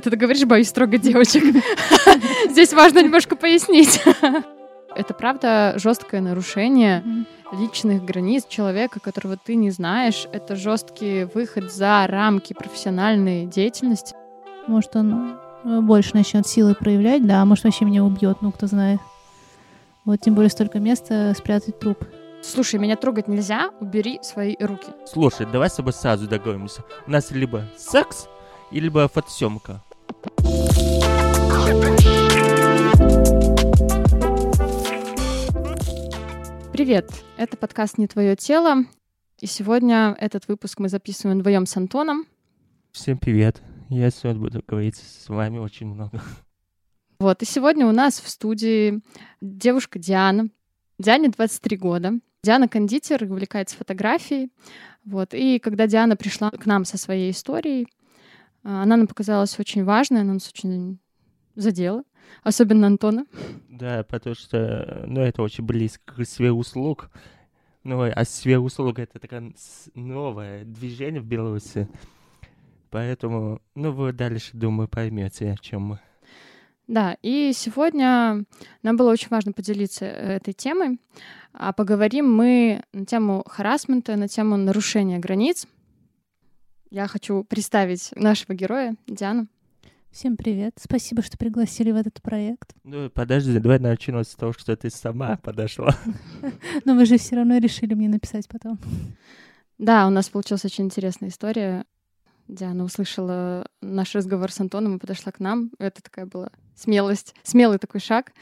[0.00, 1.44] это ты говоришь, боюсь строго девочек.
[2.50, 4.02] Здесь важно немножко пояснить.
[4.96, 7.04] Это правда жесткое нарушение
[7.52, 10.26] личных границ человека, которого ты не знаешь.
[10.32, 14.14] Это жесткий выход за рамки профессиональной деятельности.
[14.66, 18.66] Может, он э, больше начнет силы проявлять, да, а может, вообще меня убьет, ну, кто
[18.66, 19.00] знает.
[20.04, 22.04] Вот тем более столько места спрятать труп.
[22.42, 24.88] Слушай, меня трогать нельзя, убери свои руки.
[25.06, 26.82] Слушай, давай с тобой сразу договоримся.
[27.06, 28.28] У нас либо секс,
[28.70, 29.82] либо фотосъемка.
[36.72, 38.86] Привет, это подкаст «Не твое тело»,
[39.38, 42.26] и сегодня этот выпуск мы записываем вдвоем с Антоном.
[42.90, 43.62] Всем привет.
[43.88, 46.20] Я сегодня буду говорить с вами очень много.
[47.20, 49.00] Вот, и сегодня у нас в студии
[49.40, 50.48] девушка Диана.
[50.98, 52.12] Диане 23 года.
[52.42, 54.50] Диана кондитер, увлекается фотографией.
[55.04, 57.86] Вот, и когда Диана пришла к нам со своей историей,
[58.64, 60.98] а, она нам показалась очень важной, она нас очень
[61.60, 62.02] задела,
[62.42, 63.26] особенно Антона.
[63.68, 67.10] Да, потому что, ну, это очень близко к сфере услуг.
[67.82, 69.52] Ну, а сфера услуг— это такое
[69.94, 71.88] новое движение в Беларуси.
[72.90, 76.00] Поэтому, ну, вы дальше, думаю, поймете, о чем мы.
[76.90, 78.44] Да, и сегодня
[78.82, 80.98] нам было очень важно поделиться э, этой темой.
[81.52, 85.68] А поговорим мы на тему харасмента, на тему нарушения границ.
[86.90, 89.46] Я хочу представить нашего героя, Диану.
[90.10, 90.74] Всем привет.
[90.76, 92.74] Спасибо, что пригласили в этот проект.
[92.82, 95.94] Ну, подожди, давай начнем с того, что ты сама подошла.
[96.84, 98.80] Но вы же все равно решили мне написать потом.
[99.78, 101.84] Да, у нас получилась очень интересная история.
[102.48, 105.70] Диана услышала наш разговор с Антоном и подошла к нам.
[105.78, 108.32] Это такая была смелость, смелый такой шаг.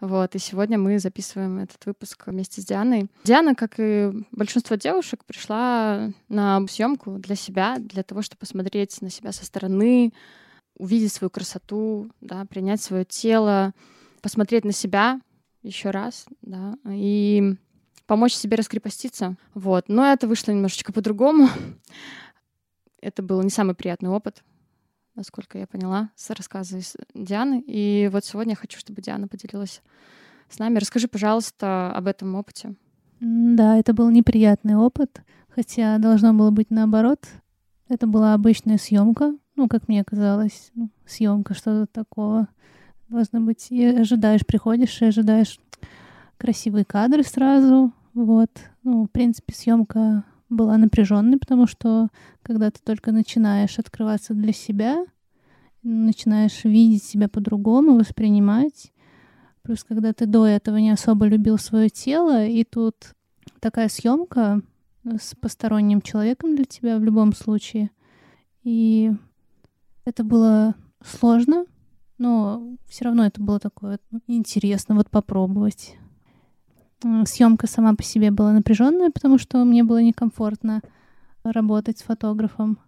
[0.00, 3.06] Вот, и сегодня мы записываем этот выпуск вместе с Дианой.
[3.24, 9.08] Диана, как и большинство девушек, пришла на съемку для себя, для того, чтобы посмотреть на
[9.08, 10.12] себя со стороны,
[10.76, 13.72] увидеть свою красоту, да, принять свое тело,
[14.22, 15.20] посмотреть на себя
[15.62, 17.56] еще раз, да, и
[18.06, 19.36] помочь себе раскрепоститься.
[19.54, 19.88] Вот.
[19.88, 21.48] Но это вышло немножечко по-другому.
[23.00, 24.42] Это был не самый приятный опыт,
[25.14, 26.80] насколько я поняла, с рассказа
[27.14, 27.62] Дианы.
[27.66, 29.82] И вот сегодня я хочу, чтобы Диана поделилась
[30.48, 30.78] с нами.
[30.78, 32.74] Расскажи, пожалуйста, об этом опыте.
[33.20, 37.26] Да, это был неприятный опыт, хотя должно было быть наоборот.
[37.88, 42.48] Это была обычная съемка, ну, как мне казалось, ну, съемка, что-то такого.
[43.08, 45.58] Должно быть, и ожидаешь, приходишь и ожидаешь
[46.38, 47.92] красивые кадры сразу.
[48.14, 48.50] Вот.
[48.82, 52.08] Ну, в принципе, съемка была напряженной, потому что
[52.42, 55.04] когда ты только начинаешь открываться для себя,
[55.82, 58.92] начинаешь видеть себя по-другому, воспринимать,
[59.62, 63.14] плюс когда ты до этого не особо любил свое тело, и тут
[63.60, 64.62] такая съемка
[65.04, 67.90] с посторонним человеком для тебя в любом случае.
[68.62, 69.12] И
[70.06, 70.74] это было
[71.04, 71.66] сложно,
[72.16, 75.96] но все равно это было такое ну, интересно вот попробовать.
[77.26, 80.80] Съемка сама по себе была напряженная, потому что мне было некомфортно
[81.44, 82.78] работать с фотографом.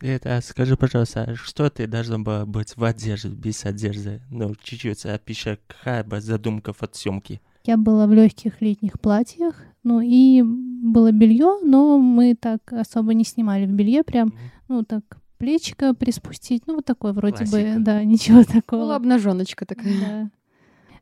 [0.00, 4.20] Это, скажи, пожалуйста, что ты должна была быть в одежде, без одежды?
[4.30, 7.40] Ну, чуть-чуть опиши, какая была задумка фотосъемки.
[7.64, 13.24] Я была в легких летних платьях, ну и было белье, но мы так особо не
[13.24, 14.64] снимали в белье, прям, mm-hmm.
[14.68, 17.56] ну так плечико приспустить, ну вот такое вроде Классика.
[17.56, 18.82] бы, да, ничего такого.
[18.82, 19.92] Была обнаженочка такая.
[20.00, 20.30] Да.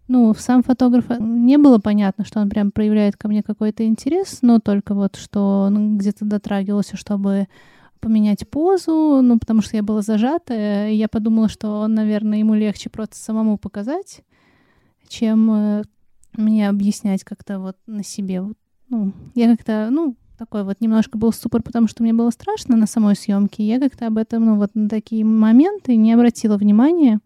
[0.08, 4.38] Ну, сам фотограф э, не было понятно, что он прям проявляет ко мне какой-то интерес,
[4.40, 7.48] но только вот, что он где-то дотрагивался, чтобы
[8.00, 12.54] поменять позу, ну, потому что я была зажата, и я подумала, что он, наверное, ему
[12.54, 14.22] легче просто самому показать,
[15.06, 15.82] чем э,
[16.32, 18.42] мне объяснять как-то вот на себе.
[18.88, 22.86] Ну, я как-то, ну, такой вот немножко был ступор, потому что мне было страшно на
[22.86, 23.62] самой съемке.
[23.62, 27.20] Я как-то об этом, ну, вот на такие моменты не обратила внимания.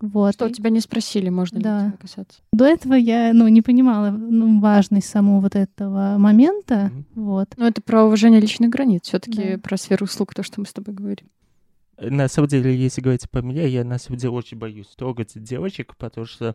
[0.00, 0.34] Вот.
[0.34, 1.84] Что тебя не спросили, можно да.
[1.84, 2.40] ли тебя касаться?
[2.52, 7.04] До этого я, ну, не понимала ну, важность самого вот этого момента, mm-hmm.
[7.14, 7.54] вот.
[7.56, 9.58] Ну, это про уважение личных границ, все таки да.
[9.58, 11.26] про сферу услуг, то, что мы с тобой говорим.
[11.98, 15.96] На самом деле, если говорить по мне, я на самом деле очень боюсь трогать девочек,
[15.96, 16.54] потому что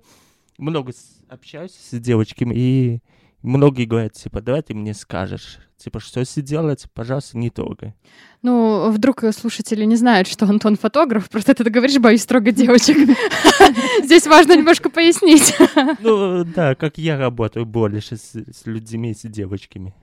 [0.59, 0.93] много
[1.27, 2.99] общаюсь с девочками, и
[3.43, 7.93] многие говорят, типа, давай ты мне скажешь, типа, что делать, пожалуйста, не трогай.
[8.41, 12.97] Ну, вдруг слушатели не знают, что Антон фотограф, просто ты говоришь, боюсь трогать девочек.
[14.03, 15.55] Здесь важно немножко пояснить.
[15.99, 19.93] Ну, да, как я работаю больше с людьми, с девочками.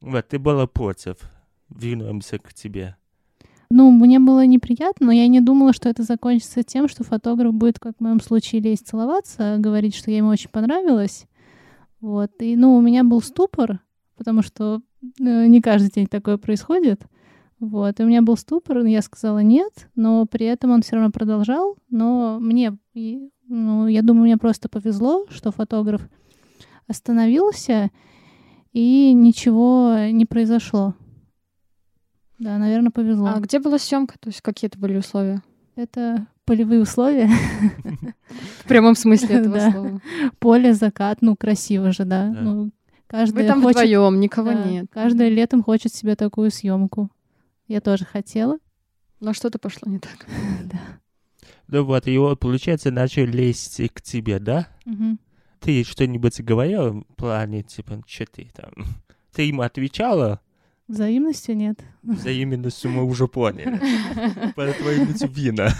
[0.00, 1.16] Вот, ты была против.
[1.68, 2.96] Вернемся к тебе.
[3.70, 7.78] Ну, мне было неприятно, но я не думала, что это закончится тем, что фотограф будет,
[7.78, 11.24] как в моем случае, лезть целоваться, говорить, что я ему очень понравилась.
[12.02, 12.32] Вот.
[12.40, 13.80] И, ну, у меня был ступор,
[14.16, 17.00] потому что э, не каждый день такое происходит.
[17.60, 21.12] Вот, и у меня был ступор, я сказала нет, но при этом он все равно
[21.12, 22.76] продолжал, но мне,
[23.46, 26.02] ну, я думаю, мне просто повезло, что фотограф
[26.88, 27.92] остановился,
[28.72, 30.96] и ничего не произошло.
[32.40, 33.28] Да, наверное, повезло.
[33.28, 34.18] А где была съемка?
[34.18, 35.40] То есть какие это были условия?
[35.76, 37.28] Это полевые условия.
[38.60, 40.00] В прямом смысле этого слова.
[40.38, 42.28] Поле, закат, ну, красиво же, да.
[42.28, 42.70] Ну,
[43.06, 43.82] каждый Вы там хочет...
[43.82, 44.86] вдвоем, никого нет.
[44.90, 47.10] Каждое летом хочет себе такую съемку.
[47.68, 48.58] Я тоже хотела.
[49.20, 50.26] Но что-то пошло не так.
[50.64, 50.80] Да.
[51.68, 54.68] Ну вот, и он, получается, начал лезть к тебе, да?
[55.60, 58.72] Ты что-нибудь говорила в плане, типа, что ты там?
[59.32, 60.40] Ты ему отвечала?
[60.92, 61.80] Взаимности нет.
[62.02, 63.80] Взаимностью мы уже поняли.
[64.56, 64.90] Поэтому
[65.32, 65.70] вина.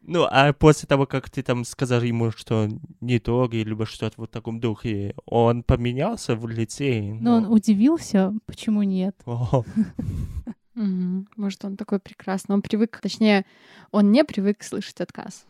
[0.00, 2.68] Ну, а после того, как ты там сказал ему, что
[3.02, 7.02] не трогай, либо что-то в таком духе, он поменялся в лице?
[7.02, 9.14] Ну, ну он удивился, почему нет.
[10.74, 12.54] Может, он такой прекрасный.
[12.54, 13.44] Он привык, точнее,
[13.90, 15.44] он не привык слышать отказ.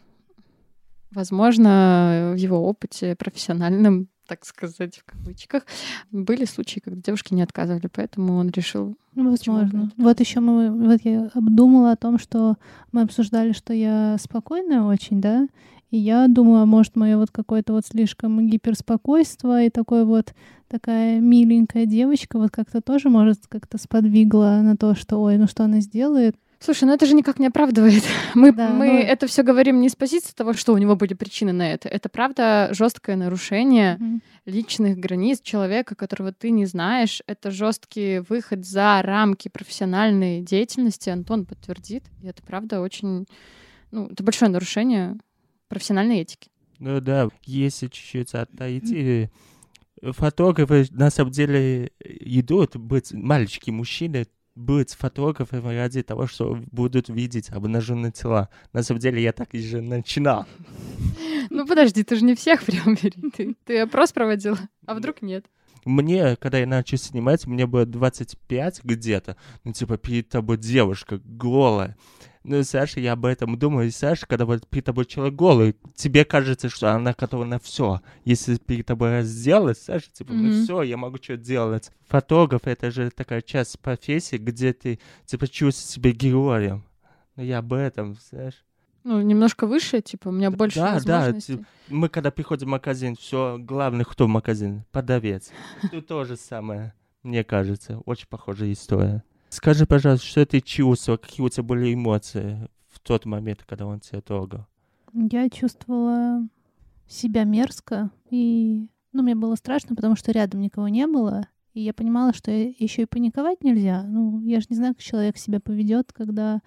[1.12, 5.64] Возможно, в его опыте профессиональном так сказать, в кавычках,
[6.10, 8.96] были случаи, когда девушки не отказывали, поэтому он решил.
[9.14, 9.90] Возможно.
[9.96, 12.56] Вот еще мы, вот я обдумала о том, что
[12.92, 15.48] мы обсуждали, что я спокойная очень, да,
[15.90, 20.34] и я думаю, а может, мое вот какое-то вот слишком гиперспокойство и такое вот
[20.68, 25.64] такая миленькая девочка вот как-то тоже может как-то сподвигла на то, что ой, ну что
[25.64, 26.36] она сделает.
[26.58, 28.02] Слушай, ну это же никак не оправдывает.
[28.34, 28.98] Мы, да, мы ну...
[28.98, 31.88] это все говорим не с позиции того, что у него были причины на это.
[31.88, 34.20] Это правда жесткое нарушение mm-hmm.
[34.46, 37.22] личных границ человека, которого ты не знаешь.
[37.26, 41.10] Это жесткий выход за рамки профессиональной деятельности.
[41.10, 42.04] Антон подтвердит.
[42.22, 43.26] И это правда очень,
[43.90, 45.16] ну, это большое нарушение
[45.68, 46.50] профессиональной этики.
[46.78, 49.30] Ну да, если чуть-чуть отойти,
[50.02, 54.26] фотографы на самом деле идут быть мальчики, мужчины
[54.56, 58.48] быть фотографом ради того, что будут видеть обнаженные тела.
[58.72, 60.46] На самом деле я так и же начинал.
[61.50, 63.30] Ну подожди, ты же не всех прям бери.
[63.30, 64.56] Ты, ты опрос проводил,
[64.86, 65.44] а вдруг нет?
[65.86, 71.96] Мне, когда я начал снимать, мне было 25 где-то, ну типа перед тобой девушка голая.
[72.42, 73.88] Ну, Саша, я об этом думаю.
[73.88, 78.00] И Саша, когда вот перед тобой человек голый, тебе кажется, что она готова на все.
[78.24, 80.36] Если перед тобой разделать, Саша, типа, mm-hmm.
[80.36, 81.90] ну все, я могу что делать.
[82.06, 86.84] Фотограф— это же такая часть профессии, где ты, типа, чувствуешь себя героем.
[87.34, 88.64] Ну, я об этом, знаешь.
[89.06, 91.58] Ну, немножко выше, типа, у меня больше да, возможностей.
[91.58, 94.82] Да, мы когда приходим в магазин, все, главный кто в магазин?
[94.90, 95.52] Подавец.
[95.92, 96.92] Тут то же самое,
[97.22, 98.00] мне кажется.
[98.04, 99.22] Очень похожая история.
[99.48, 104.00] Скажи, пожалуйста, что ты чувствовал, какие у тебя были эмоции в тот момент, когда он
[104.00, 104.66] тебя трогал?
[105.12, 106.40] Я чувствовала
[107.06, 111.94] себя мерзко, и ну, мне было страшно, потому что рядом никого не было, и я
[111.94, 114.02] понимала, что еще и паниковать нельзя.
[114.02, 116.60] Ну, я же не знаю, как человек себя поведет, когда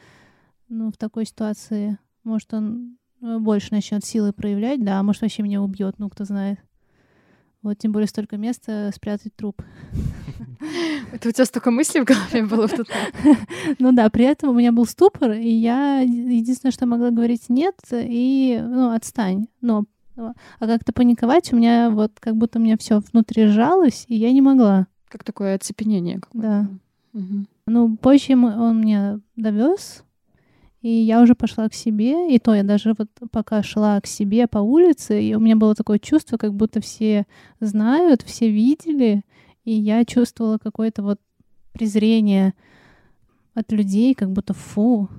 [0.69, 1.99] ну, в такой ситуации,
[2.29, 6.25] может, он э, больше начнет силы проявлять, да, а может, вообще меня убьет, ну, кто
[6.25, 6.59] знает.
[7.61, 9.61] Вот, тем более столько места спрятать труп.
[11.11, 12.87] Это у тебя столько мыслей в голове было в тот
[13.79, 17.75] Ну да, при этом у меня был ступор, и я единственное, что могла говорить нет,
[17.91, 19.47] и, ну, отстань.
[19.59, 19.85] Но
[20.15, 24.31] а как-то паниковать у меня вот как будто у меня все внутри сжалось, и я
[24.31, 24.87] не могла.
[25.07, 26.21] Как такое оцепенение.
[26.33, 26.67] Да.
[27.65, 30.03] Ну, позже он меня довез,
[30.81, 34.47] и я уже пошла к себе, и то я даже вот пока шла к себе
[34.47, 37.25] по улице, и у меня было такое чувство, как будто все
[37.59, 39.23] знают, все видели,
[39.65, 41.19] и я чувствовала какое-то вот
[41.73, 42.53] презрение
[43.53, 45.09] от людей, как будто фу,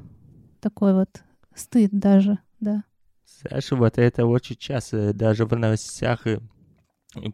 [0.60, 1.22] такой вот
[1.54, 2.84] стыд даже, да.
[3.24, 6.26] Саша, вот это очень часто даже в новостях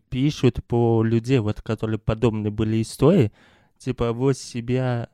[0.08, 3.32] пишут по людей, вот, которые подобные были истории,
[3.78, 5.08] типа вот себя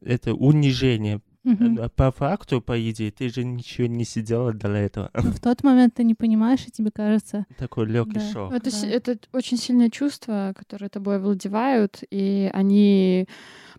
[0.00, 1.88] это унижение Угу.
[1.96, 5.10] По факту, по идее, ты же ничего не сидела для этого.
[5.14, 7.46] Но в тот момент ты не понимаешь, и тебе кажется...
[7.56, 8.32] Такой легкий да.
[8.32, 8.52] шок.
[8.52, 8.86] Это, да.
[8.88, 13.26] это очень сильное чувство, которое тобой владевают, и они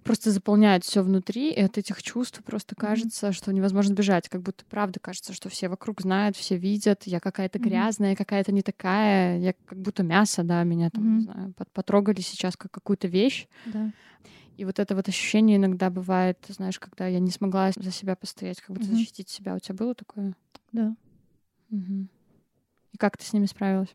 [0.03, 3.34] просто заполняют все внутри, и от этих чувств просто кажется, mm-hmm.
[3.34, 7.60] что невозможно бежать, как будто правда кажется, что все вокруг знают, все видят, я какая-то
[7.60, 7.63] mm-hmm.
[7.63, 11.18] грязная, какая-то не такая, я как будто мясо, да, меня там, mm-hmm.
[11.18, 13.48] не знаю, потрогали сейчас как какую-то вещь.
[13.68, 13.91] Да.
[14.62, 18.62] И вот это вот ощущение иногда бывает, знаешь, когда я не смогла за себя постоять,
[18.62, 18.96] как будто mm-hmm.
[18.96, 19.56] защитить себя.
[19.56, 20.36] У тебя было такое?
[20.72, 20.96] Да.
[21.72, 22.08] Угу.
[22.91, 23.89] И как ты с ними справилась?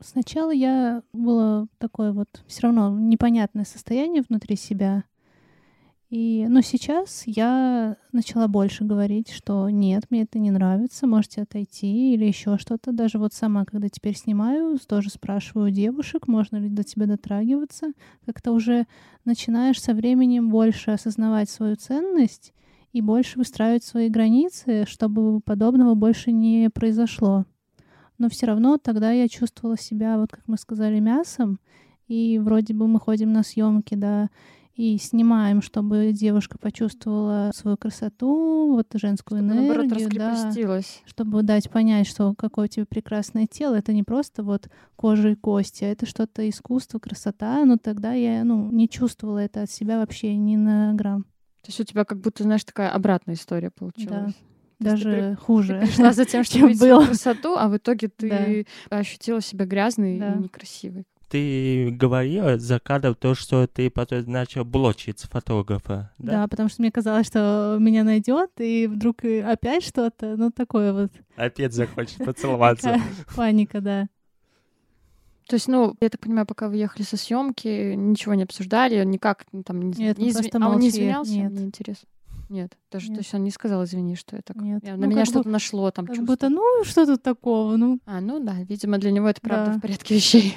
[0.00, 5.04] Сначала я было такое вот все равно непонятное состояние внутри себя.
[6.10, 12.14] И, но сейчас я начала больше говорить, что нет, мне это не нравится, можете отойти
[12.14, 12.90] или еще что-то.
[12.90, 17.92] Даже вот сама, когда теперь снимаю, тоже спрашиваю девушек, можно ли до тебя дотрагиваться.
[18.26, 18.88] Как-то уже
[19.24, 22.54] начинаешь со временем больше осознавать свою ценность
[22.92, 27.44] и больше выстраивать свои границы, чтобы подобного больше не произошло.
[28.18, 31.60] Но все равно тогда я чувствовала себя, вот как мы сказали, мясом,
[32.08, 34.28] и вроде бы мы ходим на съемки, да,
[34.80, 41.68] и снимаем, чтобы девушка почувствовала свою красоту, вот женскую чтобы, энергию, наоборот, да, чтобы дать
[41.70, 45.88] понять, что какое у тебя прекрасное тело, это не просто вот кожа и кости, а
[45.88, 50.56] это что-то искусство, красота, но тогда я, ну, не чувствовала это от себя вообще ни
[50.56, 51.24] на грамм.
[51.60, 54.32] То есть у тебя как будто, знаешь, такая обратная история получилась.
[54.78, 54.92] Да.
[54.92, 55.78] Даже ты, хуже.
[55.78, 58.96] Ты пришла за тем, чтобы было красоту, а в итоге ты да.
[58.96, 60.32] ощутила себя грязной да.
[60.32, 66.10] и некрасивой ты говорила за кадром то, что ты потом начал блочить фотографа.
[66.18, 66.32] Да?
[66.32, 71.12] да, потому что мне казалось, что меня найдет, и вдруг опять что-то, ну такое вот.
[71.36, 73.00] Опять захочет поцеловаться.
[73.36, 74.08] Паника, да.
[75.46, 79.46] То есть, ну, я так понимаю, пока вы ехали со съемки, ничего не обсуждали, никак
[79.64, 80.48] там не, Нет, не, изв...
[80.52, 81.32] а он не извинялся?
[81.32, 81.52] Нет.
[81.52, 82.08] Мне интересно.
[82.48, 83.18] Нет, даже Нет.
[83.18, 84.56] то есть он не сказал, извини, что я так.
[84.56, 84.82] Нет.
[84.84, 86.32] Я, ну, на меня что-то бы, нашло там как чувство.
[86.32, 88.00] будто, ну, что тут такого, ну.
[88.06, 89.78] А, ну да, видимо, для него это правда да.
[89.78, 90.56] в порядке вещей.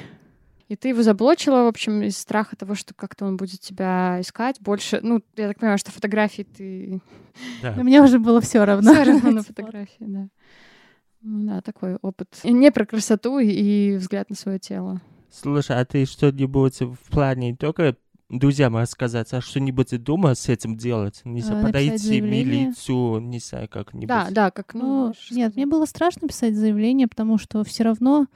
[0.70, 4.60] И ты его заблочила, в общем, из страха того, что как-то он будет тебя искать
[4.62, 5.00] больше.
[5.04, 7.02] Ну, я так понимаю, что фотографии ты...
[7.62, 7.74] Да.
[7.76, 8.94] Но мне уже было все равно.
[8.94, 10.28] Все равно на фотографии, да.
[11.22, 12.28] Ну да, такой опыт.
[12.44, 15.02] И не про красоту и взгляд на свое тело.
[15.32, 17.96] Слушай, а ты что-нибудь в плане не только
[18.30, 21.22] друзьям рассказать, а что-нибудь дома с этим делать?
[21.24, 22.66] Не знаю, А, подойти написать в заявление?
[22.66, 24.08] милицию, не знаю, как-нибудь.
[24.08, 24.82] Да, да, как, ну...
[24.82, 25.56] Ну, нет, сказать.
[25.56, 28.28] мне было страшно писать заявление, потому что все равно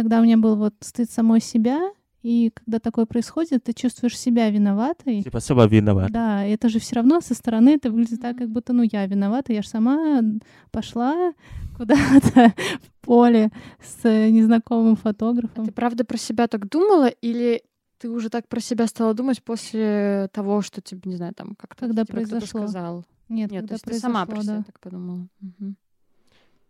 [0.00, 1.92] тогда у меня был вот стыд самой себя,
[2.22, 5.22] и когда такое происходит, ты чувствуешь себя виноватой.
[5.22, 6.10] Типа сама виновата.
[6.10, 9.04] Да, и это же все равно со стороны это выглядит так, как будто, ну, я
[9.06, 10.22] виновата, я же сама
[10.70, 11.34] пошла
[11.76, 13.50] куда-то в поле
[13.82, 15.66] с незнакомым А фотографом.
[15.66, 17.62] ты правда про себя так думала или
[17.98, 21.86] ты уже так про себя стала думать после того, что тебе, не знаю, там как-то
[21.86, 22.60] Когда тебе кто-то произошло.
[22.60, 23.04] сказал?
[23.28, 24.62] Нет, Нет, когда то есть ты сама про себя да.
[24.62, 25.28] так подумала.
[25.40, 25.76] Мгм.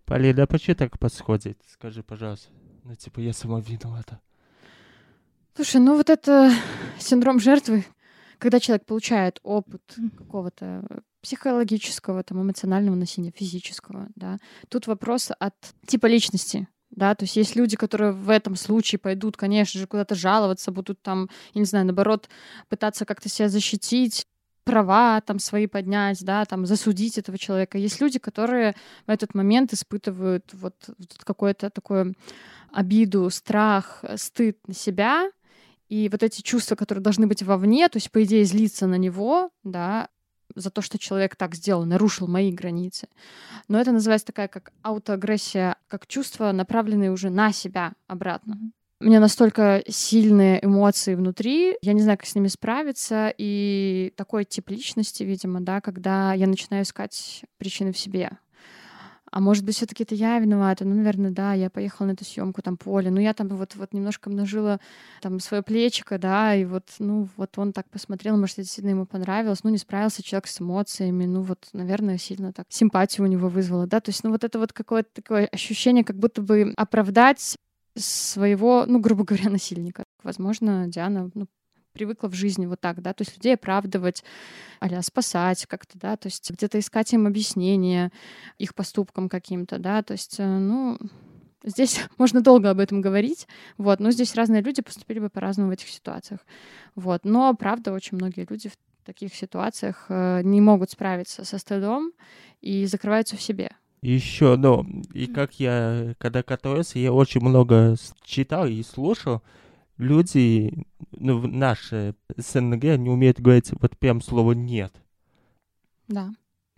[0.04, 1.58] Полина, а почему так подходит?
[1.72, 2.48] Скажи, пожалуйста.
[2.84, 4.20] Ну, типа, я сама виновата.
[5.54, 6.52] Слушай, ну вот это
[6.98, 7.84] синдром жертвы,
[8.38, 9.82] когда человек получает опыт
[10.16, 15.54] какого-то психологического, там, эмоционального насилия, физического, да, тут вопрос от
[15.86, 20.14] типа личности, да, то есть есть люди, которые в этом случае пойдут, конечно же, куда-то
[20.14, 22.28] жаловаться, будут там, я не знаю, наоборот,
[22.68, 24.26] пытаться как-то себя защитить,
[24.70, 27.76] права там свои поднять, да, там засудить этого человека.
[27.78, 28.74] Есть люди, которые
[29.06, 32.14] в этот момент испытывают вот, вот какое-то такое
[32.72, 35.30] обиду, страх, стыд на себя,
[35.88, 39.50] и вот эти чувства, которые должны быть вовне, то есть, по идее, злиться на него,
[39.64, 40.08] да,
[40.54, 43.08] за то, что человек так сделал, нарушил мои границы.
[43.66, 48.58] Но это называется такая как аутоагрессия, как чувство, направленное уже на себя обратно.
[49.02, 54.44] У меня настолько сильные эмоции внутри, я не знаю, как с ними справиться, и такой
[54.44, 58.32] тип личности, видимо, да, когда я начинаю искать причины в себе.
[59.32, 60.84] А может быть, все-таки это я виновата?
[60.84, 63.10] Ну, наверное, да, я поехала на эту съемку там поле.
[63.10, 64.80] Ну, я там вот, вот немножко обнажила
[65.22, 69.06] там свое плечико, да, и вот, ну, вот он так посмотрел, может, это действительно ему
[69.06, 69.64] понравилось.
[69.64, 73.86] Ну, не справился человек с эмоциями, ну, вот, наверное, сильно так симпатию у него вызвало,
[73.86, 74.00] да.
[74.00, 77.56] То есть, ну, вот это вот какое-то такое ощущение, как будто бы оправдать
[77.96, 80.04] своего, ну, грубо говоря, насильника.
[80.22, 81.46] Возможно, Диана, ну,
[81.92, 84.22] привыкла в жизни вот так, да, то есть людей оправдывать,
[84.80, 88.12] а спасать как-то, да, то есть где-то искать им объяснение
[88.58, 90.98] их поступкам каким-то, да, то есть, э, ну,
[91.64, 95.72] здесь можно долго об этом говорить, вот, но здесь разные люди поступили бы по-разному в
[95.72, 96.40] этих ситуациях,
[96.94, 102.12] вот, но, правда, очень многие люди в таких ситуациях э, не могут справиться со стыдом
[102.60, 103.72] и закрываются в себе.
[104.02, 109.42] Еще, ну, и как я, когда готовился, я очень много читал и слушал.
[109.98, 114.94] Люди, ну, наши СНГ не умеют говорить вот прям слово «нет».
[116.08, 116.30] Да.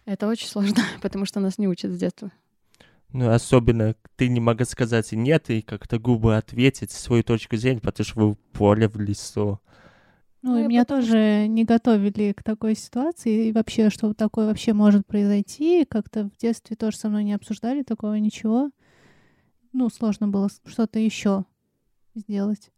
[0.04, 2.32] Это очень сложно, потому что нас не учат с детства.
[3.12, 8.04] Ну, особенно ты не могу сказать «нет» и как-то губы ответить свою точку зрения, потому
[8.04, 9.60] что вы в поле, в лесу.
[10.42, 14.46] Ну, Ну, и меня потому тоже не готовили к такой ситуации, и вообще, что такое
[14.46, 15.84] вообще может произойти.
[15.84, 18.70] Как-то в детстве тоже со мной не обсуждали такого ничего.
[19.72, 21.44] Ну, сложно было что-то еще
[22.14, 22.70] сделать.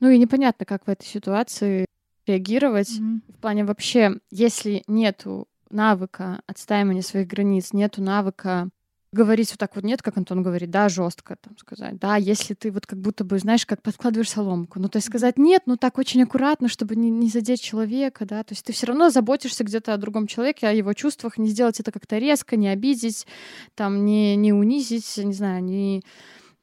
[0.00, 1.86] Ну и непонятно, как в этой ситуации
[2.26, 2.98] реагировать.
[2.98, 3.22] Мгм.
[3.28, 8.70] В плане вообще, если нету навыка отстаивания своих границ, нету навыка
[9.14, 12.70] говорить вот так вот нет, как Антон говорит, да, жестко там сказать, да, если ты
[12.70, 15.96] вот как будто бы, знаешь, как подкладываешь соломку, ну то есть сказать нет, ну так
[15.98, 19.94] очень аккуратно, чтобы не, не задеть человека, да, то есть ты все равно заботишься где-то
[19.94, 23.26] о другом человеке, о его чувствах, не сделать это как-то резко, не обидеть,
[23.74, 26.02] там, не, не унизить, не знаю, не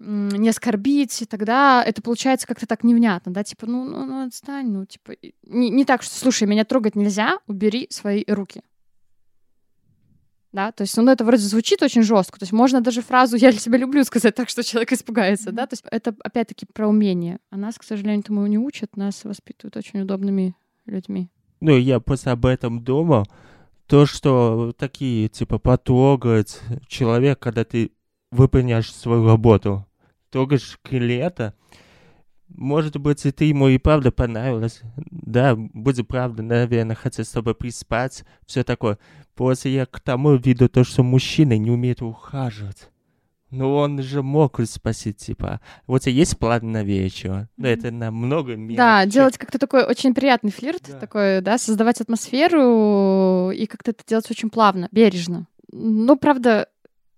[0.04, 4.72] не оскорбить, и тогда это получается как-то так невнятно, да, типа, ну, ну, ну отстань,
[4.72, 8.64] ну, типа, не, не так, что, слушай, меня трогать нельзя, убери свои руки
[10.52, 13.52] да, то есть, ну, это вроде звучит очень жестко, то есть можно даже фразу «я
[13.52, 15.54] тебя люблю» сказать так, что человек испугается, mm-hmm.
[15.54, 19.24] да, то есть это, опять-таки, про умение, а нас, к сожалению, этому не учат, нас
[19.24, 20.56] воспитывают очень удобными
[20.86, 21.30] людьми.
[21.62, 23.26] Ну, я просто об этом думал,
[23.88, 27.92] то, что такие, типа, потрогать человек, когда ты
[28.32, 29.86] выполняешь свою работу,
[30.30, 31.54] трогаешь клиента,
[32.56, 34.82] может быть, и ты ему и правда понравилась.
[34.96, 38.98] Да, будет правда, наверное, хотел с тобой приспать, все такое.
[39.36, 42.90] Просто я к тому виду то, что мужчина не умеет ухаживать.
[43.52, 47.50] Ну, он же мог спросить, типа, вот тебя есть план на вечер?
[47.58, 48.78] Ну, это намного мелочи.
[48.78, 50.98] Да, делать как-то такой очень приятный флирт, да.
[50.98, 55.48] такой, да, создавать атмосферу и как-то это делать очень плавно, бережно.
[55.70, 56.70] Ну, правда,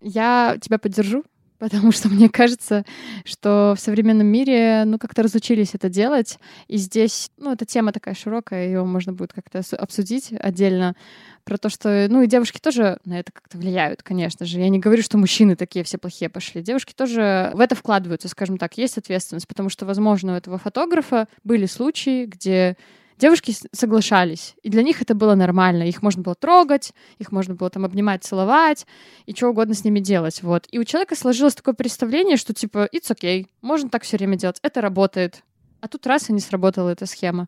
[0.02, 1.24] я тебя поддержу,
[1.60, 2.86] потому что мне кажется,
[3.26, 8.16] что в современном мире, ну, как-то разучились это делать, и здесь, ну, эта тема такая
[8.16, 10.96] широкая, ее можно будет как-то обсудить отдельно,
[11.44, 14.60] про то, что, ну, и девушки тоже на это как-то влияют, конечно же.
[14.60, 16.62] Я не говорю, что мужчины такие все плохие пошли.
[16.62, 21.28] Девушки тоже в это вкладываются, скажем так, есть ответственность, потому что, возможно, у этого фотографа
[21.44, 22.78] были случаи, где
[23.24, 25.84] девушки соглашались, и для них это было нормально.
[25.84, 28.86] Их можно было трогать, их можно было там обнимать, целовать,
[29.26, 30.68] и что угодно с ними делать, вот.
[30.72, 34.58] И у человека сложилось такое представление, что типа it's okay, можно так все время делать,
[34.62, 35.42] это работает.
[35.80, 37.48] А тут раз и не сработала эта схема.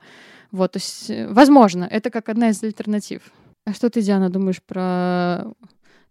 [0.52, 3.22] Вот, то есть, э, возможно, это как одна из альтернатив.
[3.66, 5.46] А что ты, Диана, думаешь про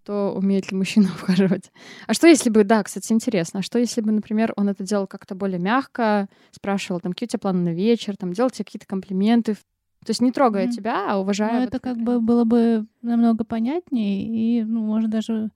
[0.04, 1.72] то, умеет ли мужчина ухаживать?
[2.06, 5.06] А что если бы, да, кстати, интересно, а что если бы, например, он это делал
[5.06, 8.86] как-то более мягко, спрашивал, там, какие у тебя планы на вечер, там, делал тебе какие-то
[8.86, 10.72] комплименты, то есть не трогая mm-hmm.
[10.72, 11.52] тебя, а уважая...
[11.52, 15.50] Ну, вот это как бы было бы намного понятнее, и, ну, может, даже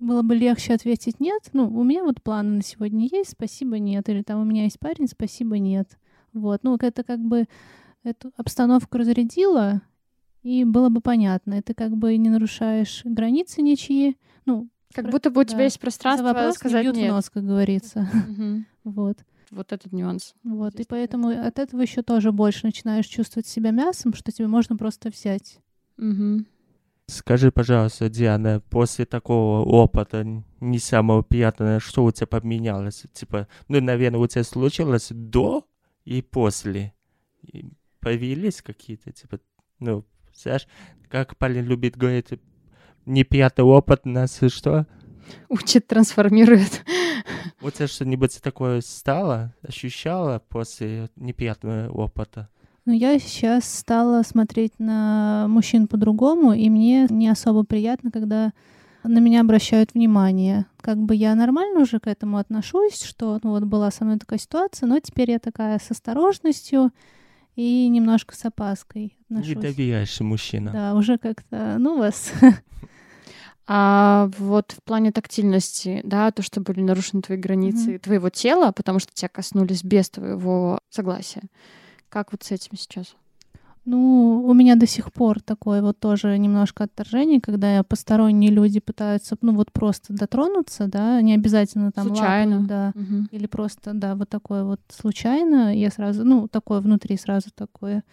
[0.00, 1.42] было бы легче ответить «нет».
[1.52, 4.08] Ну, у меня вот планы на сегодня есть, спасибо, нет.
[4.08, 5.96] Или там у меня есть парень, спасибо, нет.
[6.32, 7.46] Вот, ну, это как бы
[8.02, 9.82] эту обстановку разрядило,
[10.44, 11.54] и было бы понятно.
[11.54, 14.16] Это как бы не нарушаешь границы ничьи.
[14.44, 15.64] Ну, как будто бы у тебя да.
[15.64, 17.10] есть пространство За вопрос сказать не нет.
[17.10, 18.08] нос, как говорится.
[18.84, 19.16] Вот.
[19.50, 20.34] Вот этот нюанс.
[20.42, 24.76] Вот, и поэтому от этого еще тоже больше начинаешь чувствовать себя мясом, что тебе можно
[24.76, 25.60] просто взять.
[27.06, 30.26] Скажи, пожалуйста, Диана, после такого опыта
[30.60, 33.06] не самого приятного, что у тебя поменялось?
[33.14, 35.66] Типа, ну, наверное, у тебя случилось до
[36.04, 36.92] и после.
[37.42, 39.40] И появились какие-то, типа,
[39.78, 40.04] ну,
[40.36, 40.66] знаешь,
[41.08, 42.28] как Полин любит говорить,
[43.06, 44.86] неприятный опыт нас и что?
[45.48, 46.84] Учит, трансформирует.
[47.60, 52.48] У тебя что-нибудь такое стало, ощущала после неприятного опыта?
[52.86, 58.52] Ну, я сейчас стала смотреть на мужчин по-другому, и мне не особо приятно, когда
[59.02, 60.66] на меня обращают внимание.
[60.80, 64.38] Как бы я нормально уже к этому отношусь, что ну, вот была со мной такая
[64.38, 66.90] ситуация, но теперь я такая с осторожностью,
[67.56, 69.54] и немножко с опаской отношусь.
[69.56, 70.72] Не доверяешь мужчина.
[70.72, 72.32] Да, уже как-то, ну, вас.
[73.66, 77.98] А вот в плане тактильности, да, то, что были нарушены твои границы mm-hmm.
[77.98, 81.40] твоего тела, потому что тебя коснулись без твоего согласия.
[82.10, 83.16] Как вот с этим сейчас?
[83.86, 89.36] Ну, у меня до сих пор такое вот тоже немножко отторжение, когда посторонние люди пытаются,
[89.42, 93.26] ну, вот просто дотронуться, да, не обязательно там случайно, лапу, да, угу.
[93.30, 98.04] или просто, да, вот такое вот случайно, я сразу, ну, такое внутри сразу такое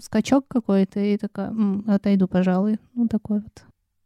[0.00, 1.54] скачок какой-то, и такая,
[1.86, 3.64] отойду, пожалуй, ну, такой вот.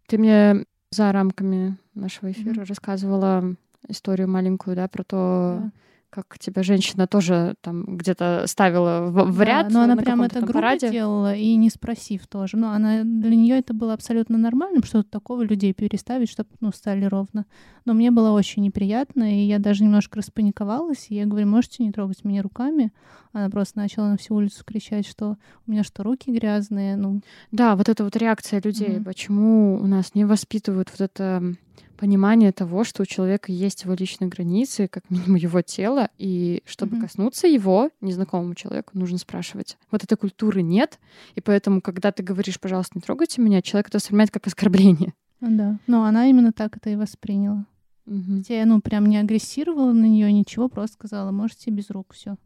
[0.09, 3.55] Ты мне за рамками нашего эфира mm рассказывала
[3.89, 5.73] историю маленькую, да, про то, да
[6.11, 9.69] как тебя женщина тоже там где-то ставила в, в ряд.
[9.69, 10.91] Да, но она прямо это грубо параде.
[10.91, 12.57] делала и не спросив тоже.
[12.57, 17.05] Но она для нее это было абсолютно нормальным, что-то такого людей переставить, чтобы ну, стали
[17.05, 17.47] ровно.
[17.85, 21.07] Но мне было очень неприятно, и я даже немножко распаниковалась.
[21.09, 22.93] И я говорю, можете не трогать меня руками?
[23.33, 26.97] Она просто начала на всю улицу кричать, что у меня что, руки грязные?
[26.97, 27.21] Ну.
[27.53, 28.97] Да, вот эта вот реакция людей.
[28.97, 29.05] Mm-hmm.
[29.05, 31.55] Почему у нас не воспитывают вот это
[31.97, 36.97] понимание того, что у человека есть его личные границы, как минимум его тело, и чтобы
[36.97, 37.01] mm-hmm.
[37.01, 39.77] коснуться его, незнакомому человеку, нужно спрашивать.
[39.91, 40.99] Вот этой культуры нет,
[41.35, 45.15] и поэтому, когда ты говоришь, пожалуйста, не трогайте меня, человек это воспринимает как оскорбление.
[45.41, 47.67] Да, но она именно так это и восприняла.
[48.07, 48.39] Угу.
[48.39, 52.37] Хотя я, ну, прям не агрессировала на нее, ничего, просто сказала, можете без рук, все.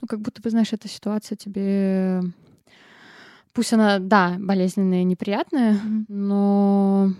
[0.00, 2.22] Ну, как будто бы, знаешь, эта ситуация тебе...
[3.52, 6.04] Пусть она, да, болезненная и неприятная, mm-hmm.
[6.08, 7.12] но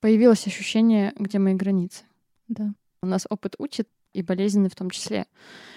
[0.00, 2.04] появилось ощущение, где мои границы.
[2.48, 2.74] Да.
[3.02, 5.26] У нас опыт учит, и болезненный в том числе,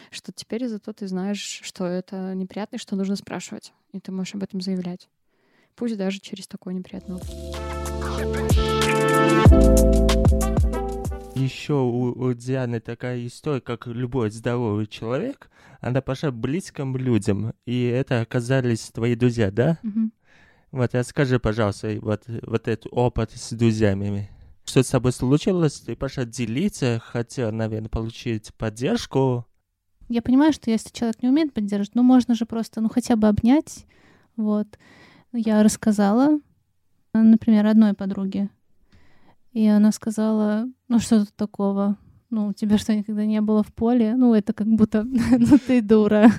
[0.10, 3.74] что теперь зато ты знаешь, что это неприятно, и что нужно спрашивать.
[3.92, 5.08] И ты можешь об этом заявлять.
[5.76, 7.30] Пусть даже через такой неприятный опыт.
[11.36, 15.50] Еще у, у Дианы такая история, как любой здоровый человек,
[15.82, 19.80] она пошла близким людям, и это оказались твои друзья, да?
[19.84, 20.12] Мгм.
[20.74, 24.28] Вот расскажи, пожалуйста, вот, вот этот опыт с друзьями.
[24.66, 25.80] Что с тобой случилось?
[25.82, 29.46] Ты пошла делиться, хотела, наверное, получить поддержку.
[30.10, 33.28] Я понимаю, что если человек не умеет поддерживать, ну можно же просто, ну хотя бы
[33.28, 33.86] обнять.
[34.36, 34.68] Вот.
[35.32, 36.40] Я рассказала,
[37.14, 38.50] э, например, одной подруге.
[39.52, 41.98] И она сказала, ну что тут такого?
[42.32, 44.16] Ну, у тебя что, никогда не было в поле?
[44.16, 46.32] Ну, это как будто, ну ты дура.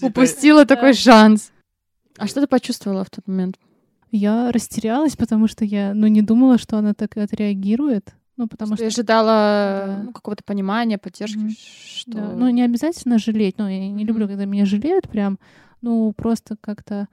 [0.00, 1.50] Упустила такой шанс.
[2.18, 3.58] А что ты почувствовала в тот момент?
[4.10, 8.14] Я растерялась, потому что я, ну, не думала, что она так отреагирует.
[8.36, 8.86] Ну, потому Ты что...
[8.86, 10.02] ожидала Да.
[10.04, 11.50] ну, какого-то понимания, поддержки, Мгм.
[11.50, 12.10] что...
[12.12, 13.56] Да, Ну, не обязательно жалеть.
[13.58, 14.32] Ну, я не люблю, Мгм.
[14.34, 15.38] когда меня жалеют прям.
[15.82, 17.08] Ну, просто как-то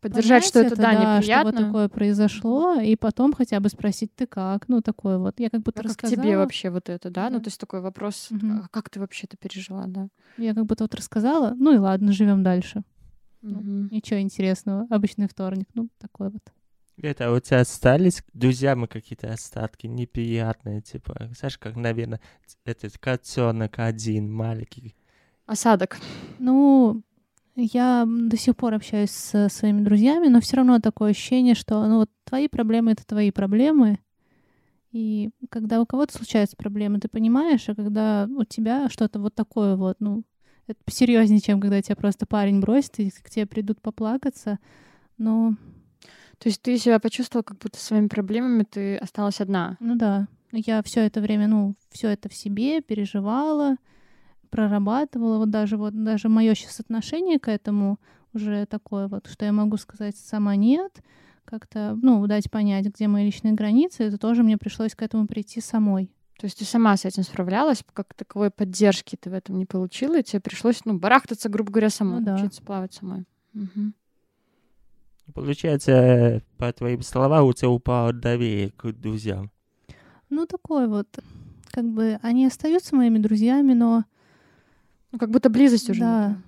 [0.00, 1.22] поддержать, что понять это, да, неприятно.
[1.22, 4.68] что вот такое произошло, и потом хотя бы спросить, ты как?
[4.68, 5.38] Ну, такое вот.
[5.38, 6.22] Я как будто А как рассказала.
[6.22, 7.28] тебе вообще вот это, да?
[7.30, 7.44] Ну, Да.
[7.44, 8.62] то есть такой вопрос, Мгм.
[8.64, 10.08] а как ты вообще это пережила, да?
[10.38, 12.82] Я как будто вот рассказала, ну и ладно, живем дальше.
[13.42, 13.88] Мгм.
[13.90, 14.86] Ничего интересного.
[14.90, 15.68] Обычный вторник.
[15.74, 16.42] Ну, такой вот.
[16.98, 22.20] Это а у тебя остались друзьям какие-то остатки неприятные, типа, знаешь, как, наверное,
[22.64, 24.94] этот котенок один маленький.
[25.46, 25.98] Осадок.
[26.38, 27.02] Ну,
[27.56, 31.98] я до сих пор общаюсь со своими друзьями, но все равно такое ощущение, что ну
[31.98, 33.98] вот твои проблемы это твои проблемы.
[34.92, 39.74] И когда у кого-то случаются проблемы, ты понимаешь, а когда у тебя что-то вот такое
[39.74, 40.22] вот, ну,
[40.66, 44.58] это серьезнее, чем когда тебя просто парень бросит, и к тебе придут поплакаться.
[45.18, 45.54] Но,
[46.38, 49.76] То есть ты себя почувствовала, как будто своими проблемами ты осталась одна.
[49.80, 53.76] ну да, я все это время, ну, все это в себе переживала,
[54.50, 55.38] прорабатывала.
[55.38, 57.98] Вот даже вот даже мое сейчас отношение к этому
[58.34, 61.02] уже такое вот, что я могу сказать сама нет,
[61.44, 65.60] как-то, ну, дать понять, где мои личные границы, это тоже мне пришлось к этому прийти
[65.60, 66.10] самой.
[66.42, 70.18] То есть ты сама с этим справлялась, как таковой поддержки ты в этом не получила,
[70.18, 72.34] и тебе пришлось, ну, барахтаться, грубо говоря, самой, Ну да.
[72.34, 73.26] учиться плавать самой.
[73.52, 73.94] Мгм.
[75.32, 79.52] Получается, по твоим словам, у тебя упало доверие к друзьям.
[80.30, 81.06] Ну, такое вот,
[81.70, 84.04] как бы, они остаются моими друзьями, но
[85.12, 86.00] Ну, как будто близость уже.
[86.00, 86.28] Да.
[86.30, 86.38] нет.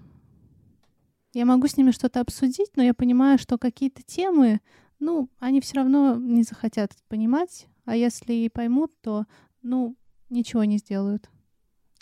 [1.35, 4.61] я могу с ними что-то обсудить, но я понимаю, что какие-то темы,
[4.99, 9.27] ну, они все равно не захотят понимать, а если и поймут, то,
[9.65, 9.97] ну,
[10.31, 11.29] ничего не сделают.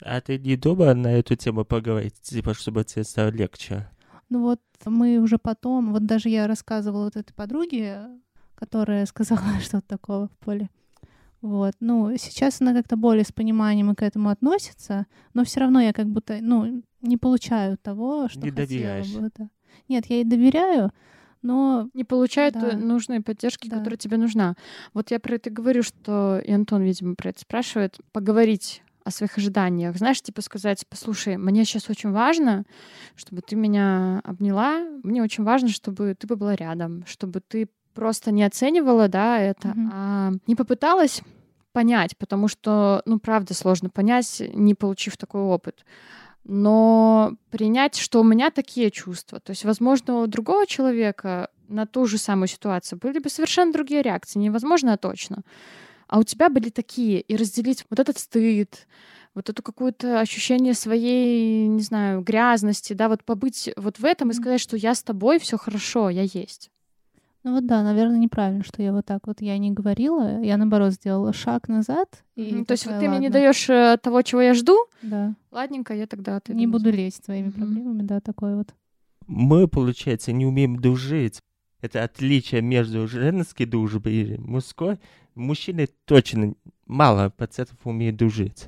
[0.03, 3.89] А ты не думала на эту тему поговорить, типа, чтобы тебе стало легче?
[4.29, 8.09] Ну вот мы уже потом, вот даже я рассказывала вот этой подруге,
[8.55, 10.69] которая сказала что-то такого в поле.
[11.41, 15.81] Вот, ну, сейчас она как-то более с пониманием и к этому относится, но все равно
[15.81, 19.13] я как будто, ну, не получаю того, что Не хотела доверяешь.
[19.13, 19.31] бы.
[19.37, 19.51] да.
[19.89, 20.93] Нет, я ей доверяю,
[21.43, 22.61] но Не получает Да.
[22.71, 23.79] той нужной поддержки, Да.
[23.79, 24.55] которая тебе нужна.
[24.95, 27.99] Вот я про это говорю, что и Антон, видимо, про это спрашивает.
[28.13, 29.97] Поговорить о своих ожиданиях.
[29.97, 32.65] Знаешь, типа сказать, послушай, мне сейчас очень важно,
[33.17, 34.87] чтобы ты меня обняла.
[35.03, 39.91] Мне очень важно, чтобы ты была рядом, чтобы ты просто не оценивала, да, это, Мгм.
[39.93, 41.21] а не попыталась
[41.73, 45.85] понять, потому что, ну, правда, сложно понять, не получив такой опыт.
[46.45, 49.41] Но принять, что у меня такие чувства.
[49.41, 54.03] То есть, возможно, у другого человека на ту же самую ситуацию были бы совершенно другие
[54.03, 54.39] реакции.
[54.39, 55.43] Невозможно, а точно.
[56.09, 57.21] А у тебя были такие.
[57.21, 58.87] И разделить вот этот стыд,
[59.35, 64.35] вот это какое-то ощущение своей, не знаю, грязности, да, вот побыть вот в этом и
[64.35, 66.72] сказать, что я с тобой, все хорошо, я есть.
[67.45, 70.41] Ну вот да, наверное, неправильно, что я вот так вот я не говорила.
[70.43, 72.23] Я наоборот сделала шаг назад.
[72.37, 72.65] И Мгм.
[72.67, 75.35] То есть вот ты мне не даешь э, того, чего я жду, Да.
[75.51, 77.53] ладненько, я тогда отойду Не буду лезть своими Мгм.
[77.55, 78.69] проблемами, да, такое вот.
[79.27, 81.41] Мы, получается, не умеем дружить.
[81.81, 84.99] Это отличие между женской дружбой и мужской.
[85.35, 86.55] Мужчины точно
[86.87, 88.67] мало процентов умеют дружить.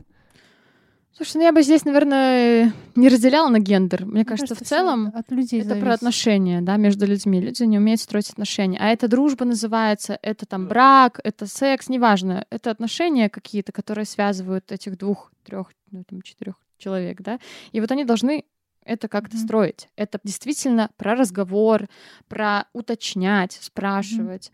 [1.17, 4.05] Слушай, ну я бы здесь, наверное, не разделяла на гендер.
[4.05, 5.95] Мне, Мне кажется, в всё целом от людей это про зависит.
[5.99, 7.41] отношения, да, между людьми.
[7.41, 8.79] Люди не умеют строить отношения.
[8.81, 12.47] А это дружба называется, это там брак, это секс, неважно.
[12.51, 17.39] Это отношения какие-то, которые связывают этих двух, трех, ну, там, четырех человек, да.
[17.71, 18.45] И вот они должны
[18.85, 19.45] это как-то Мгм.
[19.45, 19.89] строить.
[19.95, 21.89] Это действительно про разговор,
[22.27, 24.51] про уточнять, спрашивать.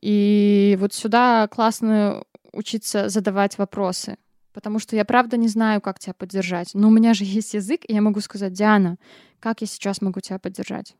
[0.00, 2.22] И вот сюда классно
[2.52, 4.18] учиться задавать вопросы.
[4.52, 6.70] Потому что я правда не знаю, как тебя поддержать.
[6.74, 8.96] Но у меня же есть язык, и я могу сказать, Диана,
[9.40, 10.94] как я сейчас могу тебя поддержать?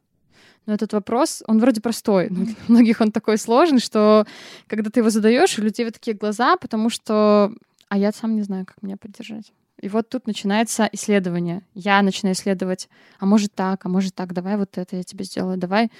[0.66, 4.26] Но этот вопрос, он вроде простой, но для многих он такой сложный, что
[4.68, 7.52] когда ты его задаешь, у людей вот такие глаза, потому что
[7.88, 9.52] а я сам не знаю, как меня поддержать.
[9.82, 11.62] И вот тут начинается исследование.
[11.74, 15.58] Я начинаю исследовать, а может так, а может так, давай вот это я тебе сделаю,
[15.58, 15.90] давай.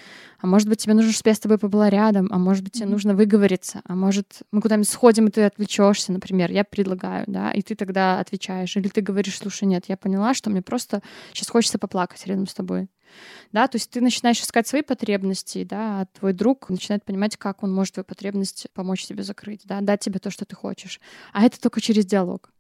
[0.41, 2.87] А может быть, тебе нужно, чтобы я с тобой побыла рядом, а может быть, тебе
[2.87, 7.61] нужно выговориться, а может, мы куда-нибудь сходим, и ты отвлечешься, например, я предлагаю, да, и
[7.61, 8.77] ты тогда отвечаешь.
[8.77, 12.55] Или ты говоришь, слушай, нет, я поняла, что мне просто сейчас хочется поплакать рядом с
[12.55, 12.89] тобой.
[13.51, 17.65] Да, то есть ты начинаешь искать свои потребности, да, а твой друг начинает понимать, как
[17.65, 21.01] он может твою потребность помочь тебе закрыть, да, дать тебе то, что ты хочешь.
[21.33, 22.52] А это только через диалог.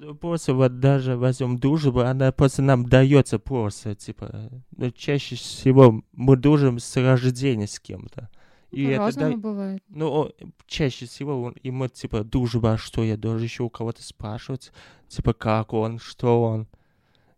[0.00, 6.04] Ну, просто вот даже возьмем дружбу, она просто нам дается просто, типа, ну, чаще всего
[6.12, 8.30] мы дружим с рождения с кем-то.
[8.70, 9.82] И ну, это да, бывает.
[9.88, 10.30] Ну,
[10.68, 14.70] чаще всего он, ему, типа, дружба, что я должен еще у кого-то спрашивать,
[15.08, 16.68] типа, как он, что он.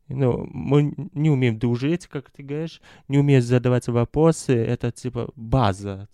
[0.09, 6.09] Ну, мы не умеем дружить, как ты говоришь, не умеем задавать вопросы, это, типа, база.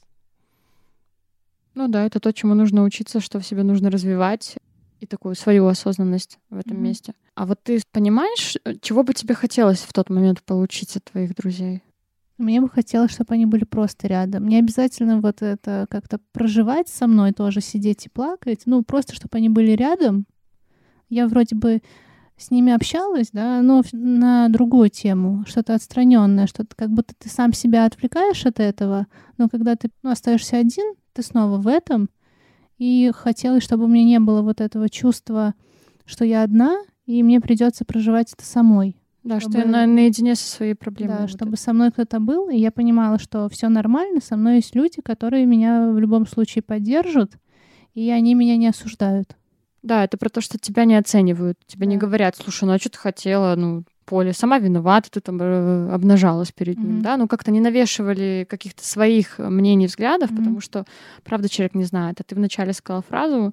[1.75, 4.59] Ну да, это то, чему нужно учиться, что в себе нужно развивать
[5.01, 6.81] и такую свою осознанность в этом mm-hmm.
[6.81, 7.15] месте.
[7.35, 11.35] А вот ты понимаешь, э, чего бы тебе хотелось в тот момент получить от твоих
[11.35, 11.83] друзей?
[12.39, 14.47] Мне бы хотелось, чтобы они были просто рядом.
[14.47, 18.63] Не обязательно вот это как-то проживать со мной тоже, сидеть и плакать.
[18.67, 20.27] Ну, просто, чтобы они были рядом.
[21.09, 21.81] Я вроде бы
[22.37, 27.53] с ними общалась, да, но на другую тему, что-то отстраненное, что-то как будто ты сам
[27.55, 29.07] себя отвлекаешь от этого,
[29.39, 32.11] но когда ты ну, остаешься один, ты снова в этом,
[32.79, 35.55] и хотелось, чтобы у меня не было вот этого чувства,
[36.05, 38.97] что я одна, и мне придется проживать это самой.
[39.23, 39.59] Да, чтобы...
[39.59, 41.17] что я на, наедине со своей проблемой.
[41.17, 41.63] Да, вот чтобы это.
[41.63, 45.47] со мной кто-то был, и я понимала, что все нормально, со мной есть люди, которые
[45.47, 47.33] меня в любом случае поддержат,
[47.95, 49.37] и они меня не осуждают.
[49.83, 51.93] Да, это про то, что тебя не оценивают, тебе да.
[51.93, 55.93] не говорят, слушай, ну а что ты хотела, ну поле, сама виновата, ты там э,
[55.93, 56.87] обнажалась перед mm-hmm.
[56.87, 60.37] ним, да, ну как-то не навешивали каких-то своих мнений, взглядов, mm-hmm.
[60.37, 60.85] потому что,
[61.25, 62.21] правда, человек не знает.
[62.21, 63.53] А ты вначале сказала фразу,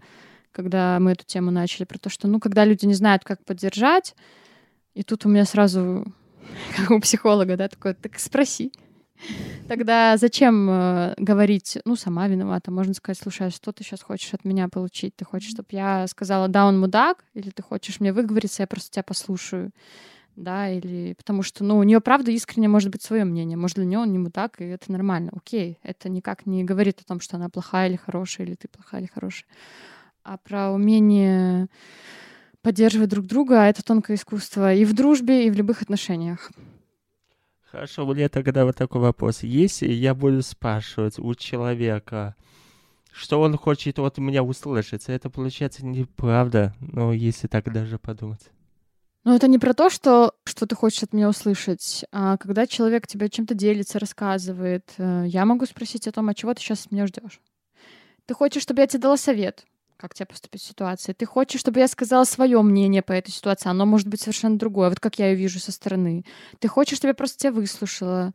[0.54, 4.16] когда мы эту тему начали, про то, что, ну, когда люди не знают, как поддержать,
[4.94, 6.06] и тут у меня сразу,
[6.78, 8.72] как у психолога, да, такое, так спроси.
[9.68, 12.72] Тогда зачем э, говорить, ну, сама виновата?
[12.72, 15.16] Можно сказать, слушай, а что ты сейчас хочешь от меня получить?
[15.16, 17.24] Ты хочешь, чтобы я сказала, да, он мудак?
[17.34, 19.72] Или ты хочешь мне выговориться, я просто тебя послушаю?
[20.36, 23.86] Да, или потому что, ну, у нее правда искренне может быть свое мнение, может для
[23.86, 27.38] нее он не мудак, и это нормально, окей, это никак не говорит о том, что
[27.38, 29.46] она плохая или хорошая, или ты плохая или хорошая,
[30.24, 31.68] а про умение
[32.62, 36.52] поддерживать друг друга, это тонкое искусство и в дружбе, и в любых отношениях.
[37.70, 39.44] Хорошо, у меня тогда вот такой вопрос.
[39.44, 42.36] Если я буду спрашивать у человека,
[43.12, 48.52] что он хочет от меня услышать, это получается неправда, но если так даже подумать.
[49.24, 53.08] Но это не про то, что, что ты хочешь от меня услышать, а когда человек
[53.08, 56.92] тебе чем-то делится, рассказывает, э, я могу спросить о том, а чего ты сейчас от
[56.92, 57.40] меня ждешь.
[58.26, 61.14] Ты хочешь, чтобы я тебе дала совет, как тебе поступить в ситуации.
[61.14, 64.90] Ты хочешь, чтобы я сказала свое мнение по этой ситуации, оно может быть совершенно другое,
[64.90, 66.26] вот как я ее вижу со стороны.
[66.60, 68.34] Ты хочешь, чтобы я просто тебя выслушала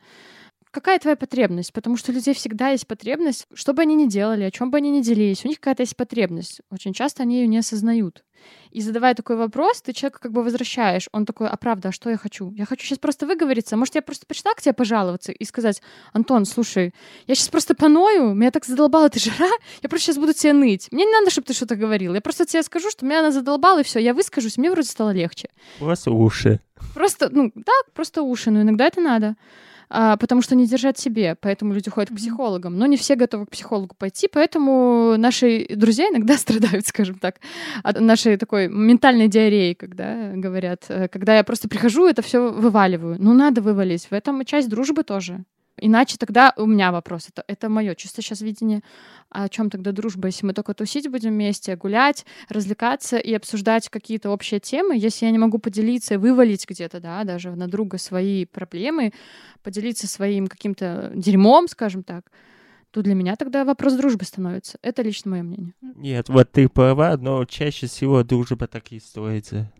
[0.70, 1.72] какая твоя потребность?
[1.72, 4.78] Потому что у людей всегда есть потребность, что бы они ни делали, о чем бы
[4.78, 6.60] они ни делились, у них какая-то есть потребность.
[6.70, 8.24] Очень часто они ее не осознают.
[8.70, 11.08] И задавая такой вопрос, ты человека как бы возвращаешь.
[11.12, 12.52] Он такой, а правда, а что я хочу?
[12.52, 13.76] Я хочу сейчас просто выговориться.
[13.76, 16.94] Может, я просто пришла к тебе пожаловаться и сказать, Антон, слушай,
[17.26, 19.50] я сейчас просто поною, меня так задолбала эта жара,
[19.82, 20.88] я просто сейчас буду тебе ныть.
[20.92, 22.14] Мне не надо, чтобы ты что-то говорил.
[22.14, 25.10] Я просто тебе скажу, что меня она задолбала, и все, я выскажусь, мне вроде стало
[25.10, 25.48] легче.
[25.78, 26.60] Просто уши.
[26.94, 29.36] Просто, ну, да, просто уши, но иногда это надо
[29.90, 32.78] а, потому что не держать себе, поэтому люди ходят к психологам.
[32.78, 37.36] Но не все готовы к психологу пойти, поэтому наши друзья иногда страдают, скажем так,
[37.82, 43.16] от нашей такой ментальной диареи, когда говорят, э, когда я просто прихожу, это все вываливаю.
[43.18, 44.06] Ну, надо вывалить.
[44.06, 45.44] В этом часть дружбы тоже.
[45.80, 47.28] Иначе тогда у меня вопрос.
[47.28, 48.82] Это, это мое чисто сейчас видение.
[49.30, 50.28] О чем тогда дружба?
[50.28, 55.32] Если мы только тусить будем вместе, гулять, развлекаться и обсуждать какие-то общие темы, если я
[55.32, 59.12] не могу поделиться и вывалить где-то, да, даже на друга свои проблемы,
[59.62, 62.30] поделиться своим каким-то дерьмом, скажем так,
[62.90, 64.78] то для меня тогда вопрос дружбы становится.
[64.82, 65.74] Это лично мое мнение.
[65.82, 69.70] Нет, вот ты права, но чаще всего дружба так и строится.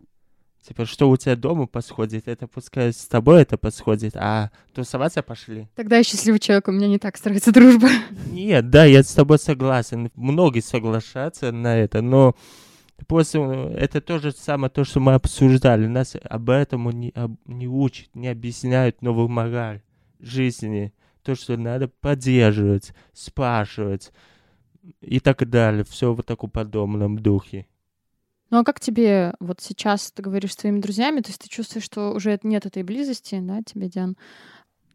[0.66, 5.68] Типа, что у тебя дома подходит, это пускай с тобой это подходит, а тусоваться пошли.
[5.74, 7.88] Тогда я счастливый человек, у меня не так строится дружба.
[8.30, 10.10] Нет, да, я с тобой согласен.
[10.14, 12.34] Многие соглашаются на это, но
[13.06, 13.40] После
[13.74, 15.86] это то же самое, то, что мы обсуждали.
[15.86, 19.82] Нас об этом не, об, не учат, не объясняют новую мораль
[20.18, 20.92] жизни.
[21.22, 24.12] То, что надо поддерживать, спрашивать
[25.00, 25.84] и так далее.
[25.84, 27.66] Все в таком подобном духе.
[28.50, 31.84] Ну а как тебе вот сейчас ты говоришь с твоими друзьями, то есть ты чувствуешь,
[31.84, 34.16] что уже нет этой близости, да, тебе, Диан?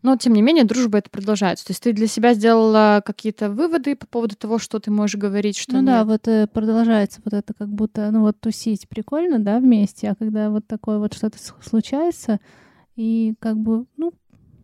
[0.02, 1.66] Но, тем не менее, дружба это продолжается.
[1.66, 5.58] То есть ты для себя сделала какие-то выводы по поводу того, что ты можешь говорить,
[5.58, 5.86] что Ну нет.
[5.86, 10.16] да, вот э, продолжается вот это как будто, ну вот тусить прикольно, да, вместе, а
[10.16, 12.42] когда вот такое вот что-то случается,
[12.98, 14.12] и как бы, ну,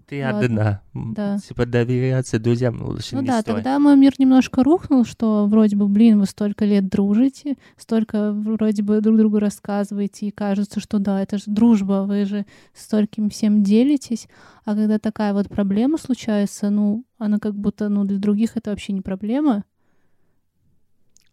[0.09, 0.39] Ты Ладно.
[0.39, 0.81] одна.
[0.95, 1.37] Да.
[1.37, 3.57] Типа доверяться друзьям лучше ну не да, стоит.
[3.57, 8.81] тогда мой мир немножко рухнул, что вроде бы, блин, вы столько лет дружите, столько вроде
[8.81, 13.61] бы друг другу рассказываете, и кажется, что да, это же дружба, вы же стольким всем
[13.61, 14.27] делитесь,
[14.65, 18.93] а когда такая вот проблема случается, ну, она как будто, ну, для других это вообще
[18.93, 19.63] не проблема.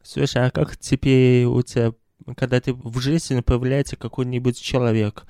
[0.03, 1.95] Слушай, а как теперь у тебя,
[2.37, 5.25] когда ты в жизни появляется какой-нибудь человек,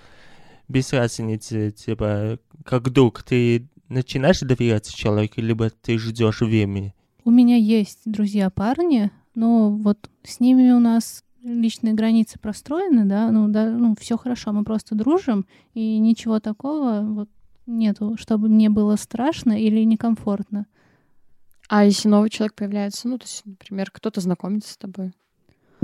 [0.68, 6.94] без разницы, типа, как друг, ты начинаешь доверяться человеку, либо ты ждешь времени?
[7.24, 13.48] У меня есть друзья-парни, но вот с ними у нас личные границы простроены, да, ну,
[13.48, 17.28] да, ну, все хорошо, мы просто дружим, и ничего такого вот
[17.66, 20.66] нету, чтобы мне было страшно или некомфортно.
[21.68, 25.12] А если новый человек появляется, ну, то есть, например, кто-то знакомится с тобой.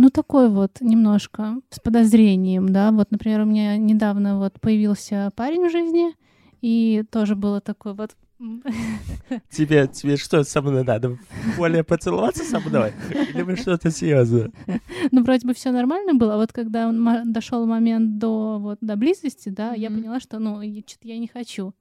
[0.02, 2.90] Ну, такой вот немножко с подозрением, да.
[2.90, 6.16] Вот, например, у меня недавно вот появился парень в жизни,
[6.60, 8.16] и тоже было такое вот...
[9.48, 11.20] Тебе, тебе что со мной надо?
[11.56, 12.94] Более поцеловаться со мной?
[13.32, 14.50] Либо что-то серьезное?
[15.12, 16.90] Ну, вроде бы все нормально было, а вот когда
[17.24, 20.00] дошел момент до, вот, до близости, да, я Мгм.
[20.00, 21.74] поняла, что, ну, что-то я не хочу.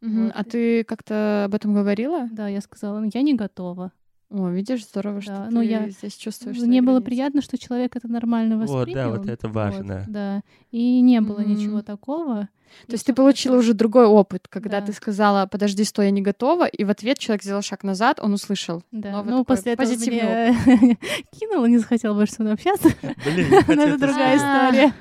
[0.00, 0.24] Мгм.
[0.24, 0.32] Вот.
[0.34, 2.28] А ты как-то об этом говорила?
[2.32, 3.92] Да, я сказала, ну, я не готова.
[4.30, 7.04] О, видишь, здорово, что Да, ты ну, я- здесь чувствуешь Мне было границы.
[7.06, 8.94] приятно, что человек это нормально Вот, воспринял.
[9.12, 10.04] да, вот это важно.
[10.08, 10.42] да.
[10.70, 11.50] И не было Мгм.
[11.54, 12.48] ничего такого.
[12.86, 14.86] То есть ты получила уже другой опыт, когда Да.
[14.86, 18.32] ты сказала, подожди, стой, я не готова, и в ответ человек сделал шаг назад, он
[18.32, 18.84] услышал.
[18.92, 19.10] Да.
[19.10, 20.54] Новый ну, такой после этого позитивный меня
[21.32, 22.88] кинула, не захотел больше со мной общаться.
[23.24, 24.94] Блин, Но это другая история.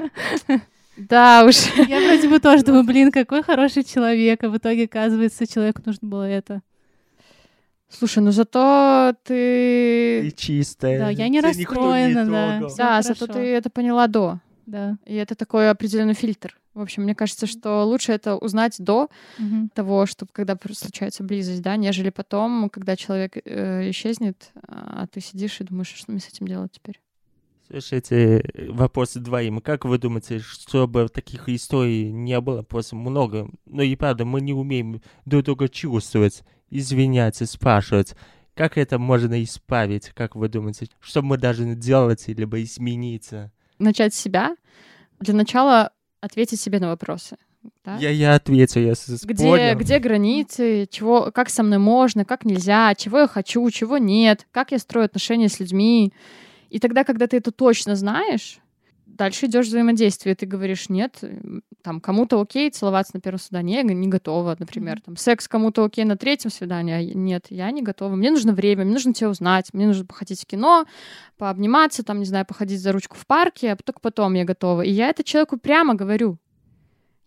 [0.97, 1.55] Да уж.
[1.87, 6.07] Я вроде бы тоже думаю, блин, какой хороший человек, а в итоге, оказывается, человеку нужно
[6.07, 6.61] было это.
[7.89, 10.21] Слушай, ну зато ты...
[10.23, 10.99] Ты чистая.
[10.99, 12.51] Да, я не тебя расстроена, да.
[12.53, 12.67] трогал.
[12.69, 13.33] Всё Да, зато хорошо.
[13.39, 14.39] ты это поняла до.
[14.67, 14.97] Да.
[15.05, 16.55] И это такой определенный фильтр.
[16.75, 19.69] В общем, мне кажется, что лучше это узнать до Мгм.
[19.73, 25.59] того, что когда случается близость, да, нежели потом, когда человек э, исчезнет, а ты сидишь
[25.59, 27.01] и думаешь, что мне с этим делать теперь.
[27.71, 29.61] Слушайте, вопрос двоим.
[29.61, 33.47] Как вы думаете, чтобы таких историй не было просто много?
[33.67, 38.15] Ну и правда, мы не умеем друг друга чувствовать, извиняться, спрашивать.
[38.55, 40.87] Как это можно исправить, как вы думаете?
[40.99, 43.51] Что мы должны делать, либо измениться?
[43.77, 44.55] Начать с себя.
[45.19, 47.37] Для начала ответить себе на вопросы.
[47.85, 47.97] да?
[47.97, 49.77] Я, я ответил, я Где, понял.
[49.77, 54.71] где границы, чего, как со мной можно, как нельзя, чего я хочу, чего нет, как
[54.71, 56.11] я строю отношения с людьми.
[56.69, 58.59] И тогда, когда ты это точно знаешь,
[59.05, 61.21] дальше идешь взаимодействие, ты говоришь, нет,
[61.81, 66.05] там, кому-то окей целоваться на первом свидании, я не готова, например, там, секс кому-то окей
[66.05, 69.73] на третьем свидании, а нет, я не готова, мне нужно время, мне нужно тебя узнать,
[69.73, 70.85] мне нужно походить в кино,
[71.37, 74.81] пообниматься, там, не знаю, походить за ручку в парке, а только потом я готова.
[74.81, 76.37] И я это человеку прямо говорю.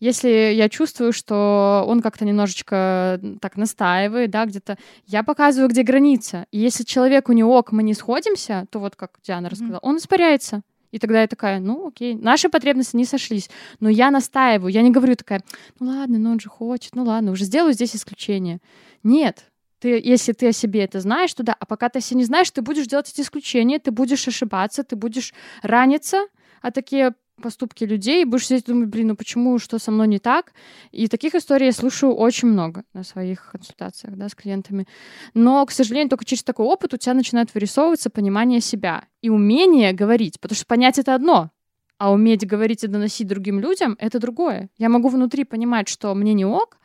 [0.02, 6.46] Если я чувствую, что он как-то немножечко так настаивает, да, где-то, я показываю, где граница.
[6.50, 10.62] И если человеку не ок, мы не сходимся, то вот как Диана рассказала, он испаряется.
[10.90, 14.90] И тогда я такая, ну окей, наши потребности не сошлись, но я настаиваю, я не
[14.90, 15.40] говорю такая,
[15.78, 18.58] ну ладно, ну он же хочет, ну ладно, уже сделаю здесь исключение.
[19.04, 22.18] Нет, ты, если ты о себе это знаешь, то да, а пока ты о себе
[22.18, 26.26] не знаешь, ты будешь делать эти исключения, ты будешь ошибаться, ты будешь раниться,
[26.60, 30.09] а такие поступки людей, и будешь сидеть и думать, блин, ну почему, что со мной
[30.09, 30.55] не так?
[30.90, 34.87] И таких историй я слушаю очень много на своих консультациях, да, с клиентами.
[35.35, 39.92] Но, к сожалению, только через такой опыт у тебя начинает вырисовываться понимание себя и умение
[39.92, 41.50] говорить, потому что понять это одно,
[41.98, 44.70] а уметь говорить и доносить другим людям— это другое.
[44.78, 46.78] Я могу внутри понимать, что мне не ок,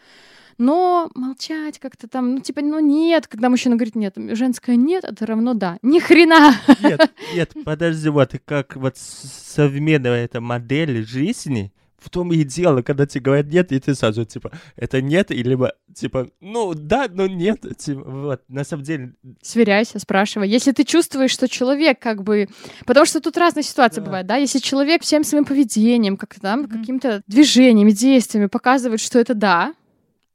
[0.58, 5.26] но молчать как-то там, ну, типа, ну, нет, когда мужчина говорит нет, женское нет, это
[5.26, 5.78] равно да.
[5.82, 6.54] Ни хрена!
[6.82, 13.06] Нет, нет, подожди, вот как вот современная эта модель жизни, в том и дело, когда
[13.08, 17.28] тебе говорят нет, и ты сразу, типа, это нет, или либо, типа, ну, да, но
[17.28, 20.48] нет, типа, вот, на самом деле, Сверяйся, спрашивай.
[20.48, 22.48] Если ты чувствуешь, что человек как бы...
[22.86, 24.06] Потому что тут разные ситуации Да.
[24.06, 24.36] бывают, да?
[24.38, 26.70] Если человек всем своим поведением, как-то там, Мгм.
[26.70, 29.74] какими-то движениями, действиями показывает, что это да,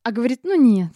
[0.03, 0.93] а говорит, ну нет,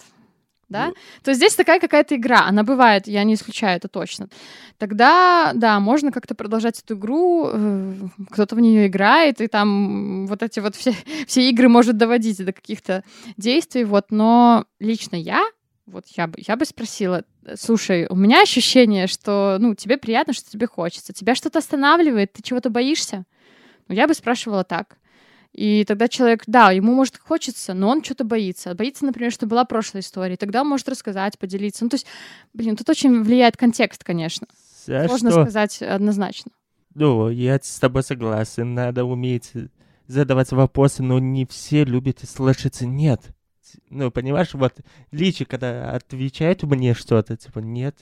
[0.68, 0.94] да, Ну.
[1.22, 4.28] то здесь такая какая-то игра, она бывает, я не исключаю это точно.
[4.78, 7.94] Тогда, да, можно как-то продолжать эту игру, э,
[8.30, 10.92] кто-то в нее играет, и там вот эти вот все,
[11.26, 13.04] все игры может доводить до каких-то
[13.36, 15.44] действий, вот, но лично я,
[15.86, 17.22] вот я бы, я бы спросила,
[17.54, 22.42] слушай, у меня ощущение, что, ну, тебе приятно, что тебе хочется, тебя что-то останавливает, ты
[22.42, 23.24] чего-то боишься?
[23.86, 24.98] Ну, я бы спрашивала так.
[25.56, 28.74] И тогда человек, да, ему, может, хочется, но он что-то боится.
[28.74, 30.36] Боится, например, что была прошлая история.
[30.36, 31.82] Тогда он может рассказать, поделиться.
[31.82, 32.06] Ну, то есть,
[32.52, 34.46] блин, тут очень влияет контекст, конечно.
[34.86, 35.42] А Сложно что?
[35.44, 36.52] сказать однозначно.
[36.94, 38.74] Ну, я с тобой согласен.
[38.74, 39.52] Надо уметь
[40.06, 43.22] задавать вопросы, но не все любят слышать «нет».
[43.88, 44.74] Ну, понимаешь, вот
[45.10, 47.96] Личи, когда отвечает мне что-то, типа «нет»,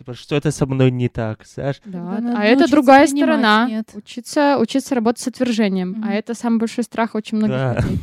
[0.00, 1.78] типа что-то со мной не так, знаешь?
[1.84, 3.68] Да, надо а это другая сторона.
[3.68, 3.90] «нет».
[3.94, 5.90] Учиться, учиться работать с отвержением.
[5.90, 6.04] Мгм.
[6.08, 7.74] А это самый большой страх очень многих Да.
[7.80, 7.98] людей.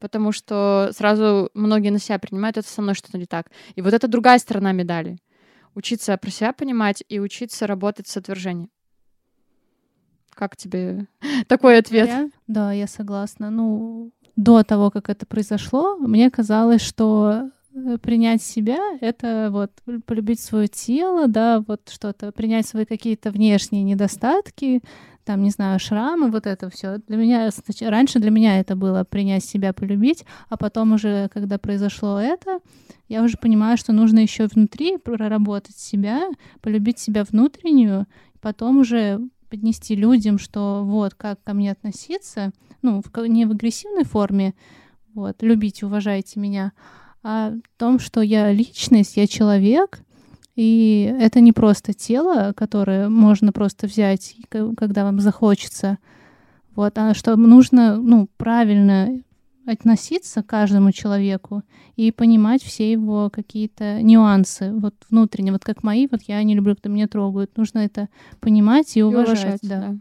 [0.00, 3.50] Потому что сразу многие на себя принимают, это со мной что-то не так.
[3.74, 5.18] И вот это другая сторона медали.
[5.74, 8.70] Учиться про себя понимать и учиться работать с отвержением.
[10.30, 11.06] Как тебе
[11.46, 12.08] такой ответ?
[12.08, 13.50] Я- Да, я согласна.
[13.50, 17.50] Ну, до того, как это произошло, мне казалось, что
[18.02, 19.72] принять себя— это вот
[20.04, 24.82] полюбить свое тело, да, вот что-то, принять свои какие-то внешние недостатки,
[25.24, 26.98] там, не знаю, шрамы, вот это все.
[27.06, 27.50] Для меня,
[27.82, 32.58] раньше для меня это было принять себя, полюбить, а потом уже, когда произошло это,
[33.08, 36.28] я уже понимаю, что нужно еще внутри проработать себя,
[36.60, 38.06] полюбить себя внутреннюю,
[38.40, 44.04] потом уже поднести людям, что вот как ко мне относиться, ну, в не в агрессивной
[44.04, 44.54] форме,
[45.14, 46.72] вот, любите, уважайте меня,
[47.22, 50.00] в том, что я личность, я человек,
[50.54, 55.98] и это не просто тело, которое можно просто взять, когда вам захочется,
[56.74, 59.22] вот, а что нужно, ну, правильно
[59.66, 61.62] относиться к каждому человеку
[61.96, 66.74] и понимать все его какие-то нюансы, вот внутренне, вот как мои, вот я не люблю,
[66.74, 68.08] когда меня трогают, нужно это
[68.40, 69.96] понимать и И уважать, да.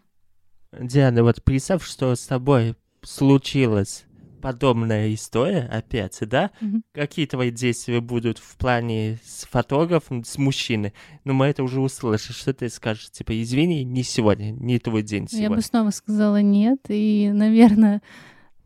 [0.80, 4.06] Диана, вот представь, что с тобой случилась
[4.42, 6.52] подобная история опять, да?
[6.60, 6.84] Мгм.
[6.94, 10.94] Какие твои действия будут в плане с фотографом, с мужчиной?
[11.24, 12.34] Ну, мы это уже услышали.
[12.34, 13.10] Что ты скажешь?
[13.12, 15.56] Типа, извини, не сегодня, не твой день Я сегодня.
[15.58, 18.02] бы снова сказала нет, и, наверное,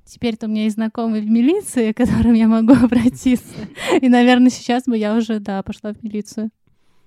[0.05, 3.55] теперь-то у меня есть знакомый в милиции, к которым я могу обратиться.
[4.01, 6.49] И, наверное, сейчас бы я уже, да, пошла в милицию.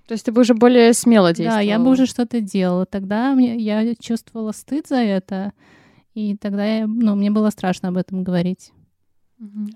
[0.06, 1.58] То есть ты бы уже более смело действовала.
[1.58, 2.86] Да, я бы уже что-то делала.
[2.86, 5.52] Тогда мне, я чувствовала стыд за это,
[6.14, 8.72] и тогда я, ну, мне было страшно об этом говорить.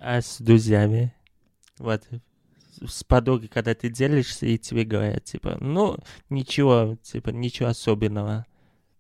[0.01, 1.15] А с друзьями?
[1.79, 2.03] Вот,
[2.87, 5.97] с подругой, когда ты делишься, и тебе говорят, типа, ну,
[6.31, 8.47] ничего, типа, ничего особенного.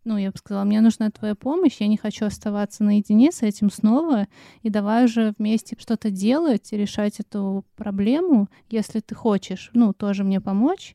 [0.04, 3.70] Ну, я бы сказала, мне нужна твоя помощь, я не хочу оставаться наедине с этим
[3.70, 4.26] снова,
[4.62, 10.24] и давай уже вместе что-то делать, и решать эту проблему, если ты хочешь, ну, тоже
[10.24, 10.94] мне помочь.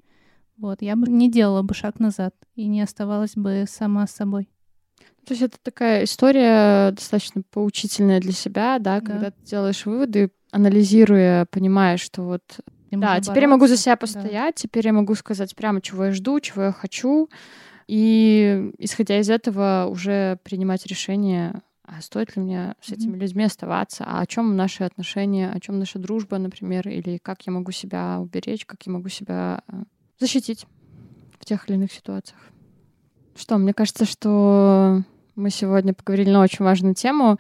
[0.58, 4.50] Вот, я бы не делала бы шаг назад и не оставалась бы сама с собой.
[5.28, 9.02] То есть это такая история достаточно поучительная для себя, да, Да.
[9.02, 12.42] когда ты делаешь выводы, анализируя, понимаешь, что вот
[12.90, 13.84] Мне Да, теперь я могу за бороться.
[13.84, 14.00] себя Да.
[14.00, 17.30] постоять, теперь я могу сказать прямо, чего я жду, чего я хочу,
[17.88, 23.20] и исходя из этого уже принимать решение, а стоит ли мне с этими Мгм.
[23.20, 27.52] людьми оставаться, а о чем наши отношения, о чем наша дружба, например, или как я
[27.52, 29.84] могу себя уберечь, как я могу себя э,
[30.20, 30.66] защитить
[31.38, 32.40] в тех или иных ситуациях.
[33.36, 35.04] Что, мне кажется, что
[35.38, 37.38] мы сегодня поговорили на очень важную тему.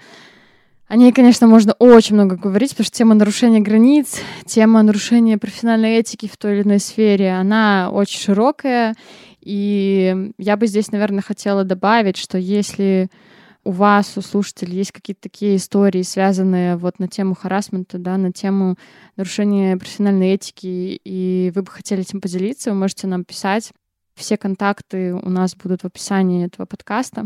[0.88, 5.98] О ней, конечно, можно очень много говорить, потому что тема нарушения границ, тема нарушения профессиональной
[5.98, 8.96] этики в той или иной сфере, она очень широкая.
[9.42, 13.10] И я бы здесь, наверное, хотела добавить, что если
[13.64, 18.32] у вас, у слушателей, есть какие-то такие истории, связанные вот на тему харасмента, да, на
[18.32, 18.78] тему
[19.18, 23.72] нарушения профессиональной этики, и вы бы хотели этим поделиться, вы можете нам писать.
[24.18, 27.26] Все контакты у нас будут в описании этого подкаста.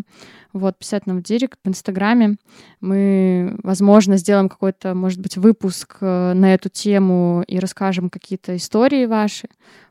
[0.52, 2.36] Вот, писать нам в директ, в Инстаграме.
[2.82, 9.06] Мы, возможно, сделаем какой-то, может быть, выпуск э, на эту тему и расскажем какие-то истории
[9.06, 9.48] ваши.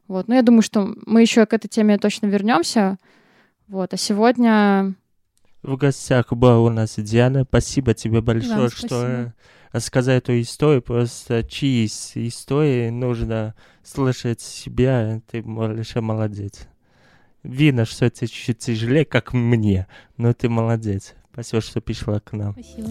[0.09, 0.29] Вот.
[0.29, 2.99] Но я думаю, что мы еще к этой теме точно вернемся.
[3.67, 3.95] Вот.
[3.95, 4.95] А сегодня
[5.63, 7.45] В гостях была у нас Диана.
[7.45, 9.33] Спасибо тебе большое, Вам что э,
[9.73, 10.83] рассказать эту историю.
[10.83, 15.23] Просто чьи истории нужно слышать себя.
[15.31, 16.69] Ты большой молодец.
[17.43, 19.87] Видно, что это чуть-чуть тяжелее, как мне,
[20.17, 21.15] но ты молодец.
[21.33, 22.53] Спасибо, что пришла к нам.
[22.53, 22.89] Спасибо.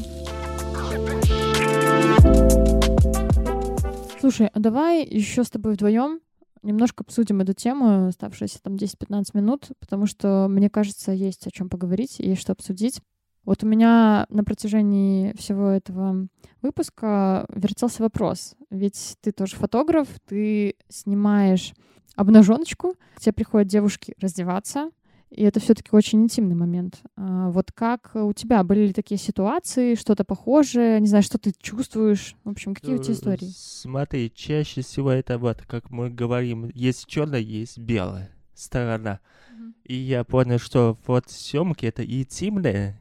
[4.19, 6.19] Слушай, а давай еще с тобой вдвоем
[6.63, 11.69] немножко обсудим эту тему, оставшиеся там 10-15 минут, потому что, мне кажется, есть о чем
[11.69, 13.01] поговорить, есть что обсудить.
[13.45, 16.27] Вот у меня на протяжении всего этого
[16.61, 18.55] выпуска вертелся вопрос.
[18.69, 21.73] Ведь ты тоже фотограф, ты снимаешь
[22.19, 24.91] обнаженочку, к тебе приходят девушки раздеваться,
[25.29, 27.01] и это все-таки очень интимный момент.
[27.15, 31.53] А Вот как у тебя были ли такие ситуации, что-то похожее, не знаю, что ты
[31.61, 32.35] чувствуешь?
[32.43, 33.49] В общем, какие у тебя Э, истории?
[33.55, 39.19] Смотри, чаще всего это вот, как мы говорим, есть черная, есть белая сторона.
[39.85, 42.99] И я понял, что вот съемки это интимное,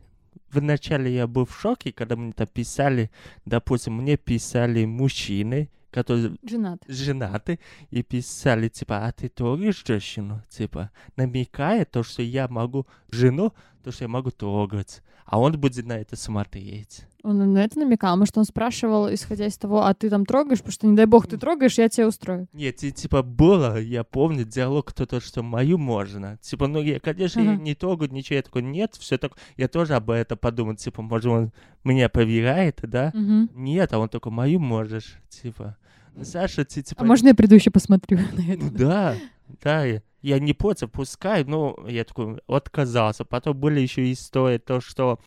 [0.53, 3.11] вначале я был в шоке, когда мне это писали,
[3.45, 6.83] допустим, мне писали мужчины, которые Женат.
[6.87, 7.59] женаты,
[7.91, 10.43] и писали, типа, а ты трогаешь женщину?
[10.49, 15.03] Типа, намекая то, что я могу жену, то, что я могу трогать.
[15.31, 17.03] А он будет на это смотреть.
[17.23, 18.17] Он на это намекал.
[18.17, 21.27] Может, он спрашивал, исходя из того, а ты там трогаешь, потому что, не дай бог,
[21.27, 22.49] ты трогаешь, я тебя устрою.
[22.55, 26.39] Нет, и, типа, было, я помню, диалог кто-то, что мою можно.
[26.41, 27.61] Типа, ну, я, конечно, Ага.
[27.61, 29.33] не трогаю, ничего, я такой, нет, все так.
[29.59, 31.53] Я тоже об этом подумал, типа, может, он
[31.85, 33.11] меня проверяет, да?
[33.15, 33.51] Мгм.
[33.55, 35.77] Нет, а он такой, мою можешь, типа.
[36.15, 37.03] «Ну, Саша, ты, типа...
[37.03, 38.71] А можно я приду еще посмотрю на Ну это?
[38.71, 39.15] да,
[39.63, 43.25] да, я- не против, пускай, но я такой отказался.
[43.25, 45.19] Потом были еще истории, то, что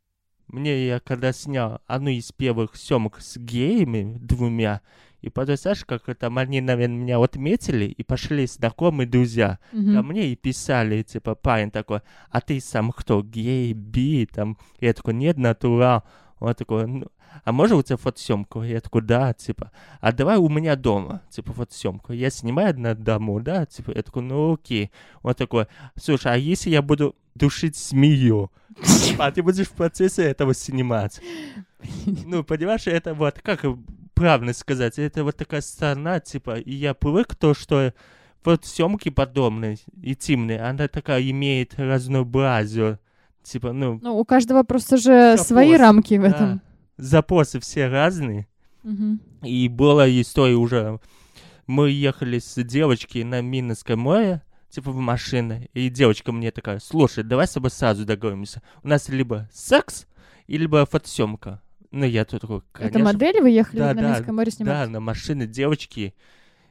[0.47, 4.81] мне, я когда снял одну из первых съемок с геями двумя,
[5.21, 10.07] и потом, знаешь, как там они, наверное, меня отметили, и пошли знакомые друзья ко Мгм.
[10.07, 15.13] мне и писали, типа, парень такой, а ты сам кто, гей, би, там, я такой,
[15.13, 16.03] нет, натурал.
[16.41, 17.05] Он такой, «Ну,
[17.45, 18.63] а можно у тебя фотосъемку?
[18.63, 19.71] Я такой, да, типа,
[20.01, 22.11] а давай у меня дома, типа, фотосъемку.
[22.11, 24.91] Я снимаю на дому, да, типа, я такой, ну окей.
[25.21, 28.51] Он такой, слушай, а если я буду душить змею,
[29.05, 31.21] Типа, а ты будешь в процессе этого снимать?
[32.25, 33.65] Ну, понимаешь, это вот, как
[34.13, 37.93] правильно сказать, это вот такая сторона, типа, и я привык то, что
[38.43, 42.99] вот съемки подобные, интимные, она такая имеет разнообразие.
[43.43, 46.27] Типа, ну, Ну, у каждого просто же Запрос, свои рамки в да.
[46.29, 46.61] этом.
[46.97, 48.47] запросы все разные.
[48.83, 49.19] Мгм.
[49.43, 50.99] И была история уже.
[51.67, 57.23] Мы ехали с девочкой на Минское море, типа в машине, и девочка мне такая, слушай,
[57.23, 58.61] давай с тобой сразу договоримся.
[58.83, 60.05] У нас либо секс,
[60.47, 61.61] либо фотосъемка.
[61.91, 64.55] Ну, я тут такой, Это конечно, модели вы ехали Да, на да, Минское море Да,
[64.55, 64.89] снимать?
[64.89, 66.13] на машине девочки.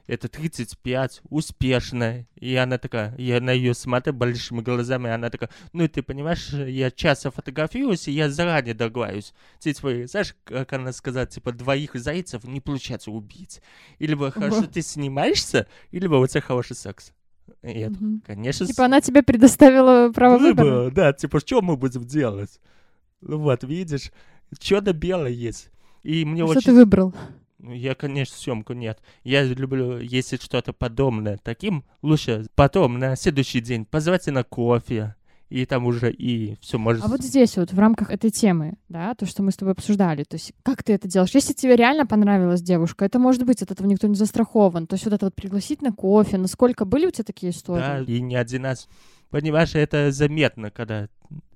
[0.07, 2.27] Это 35, успешная.
[2.35, 6.91] И она такая, я на ее смотрю большими глазами, она такая, ну ты понимаешь, я
[6.91, 9.33] часто фотографируюсь, и я заранее договариваюсь.
[9.59, 13.61] Типа, знаешь, как она сказала, типа, двоих зайцев не получается убить.
[13.99, 17.13] Или бы хорошо ты снимаешься, или бы у тебя хороший секс.
[17.63, 20.65] И я такой, конечно, Типа она тебе предоставила право выбора?
[20.65, 22.59] выбор, да, типа, что мы будем делать?
[23.21, 24.11] Ну вот, видишь,
[24.59, 25.69] что-то белое есть.
[26.03, 27.13] И мне Что очень ты выбрал?
[27.61, 28.99] Ну, Я, конечно, съемку нет.
[29.23, 35.15] Я люблю, если что-то подобное таким, лучше потом, на следующий день, позвать на кофе.
[35.49, 37.03] И там уже и все может...
[37.03, 40.23] А вот здесь вот, в рамках этой темы, да, то, что мы с тобой обсуждали,
[40.23, 41.35] то есть как ты это делаешь?
[41.35, 44.87] Если тебе реально понравилась девушка, это может быть, от этого никто не застрахован.
[44.87, 47.81] То есть вот это вот пригласить на кофе, насколько были у тебя такие истории?
[47.81, 48.87] Да, и не один раз.
[49.31, 51.07] Понимаешь, это заметно, когда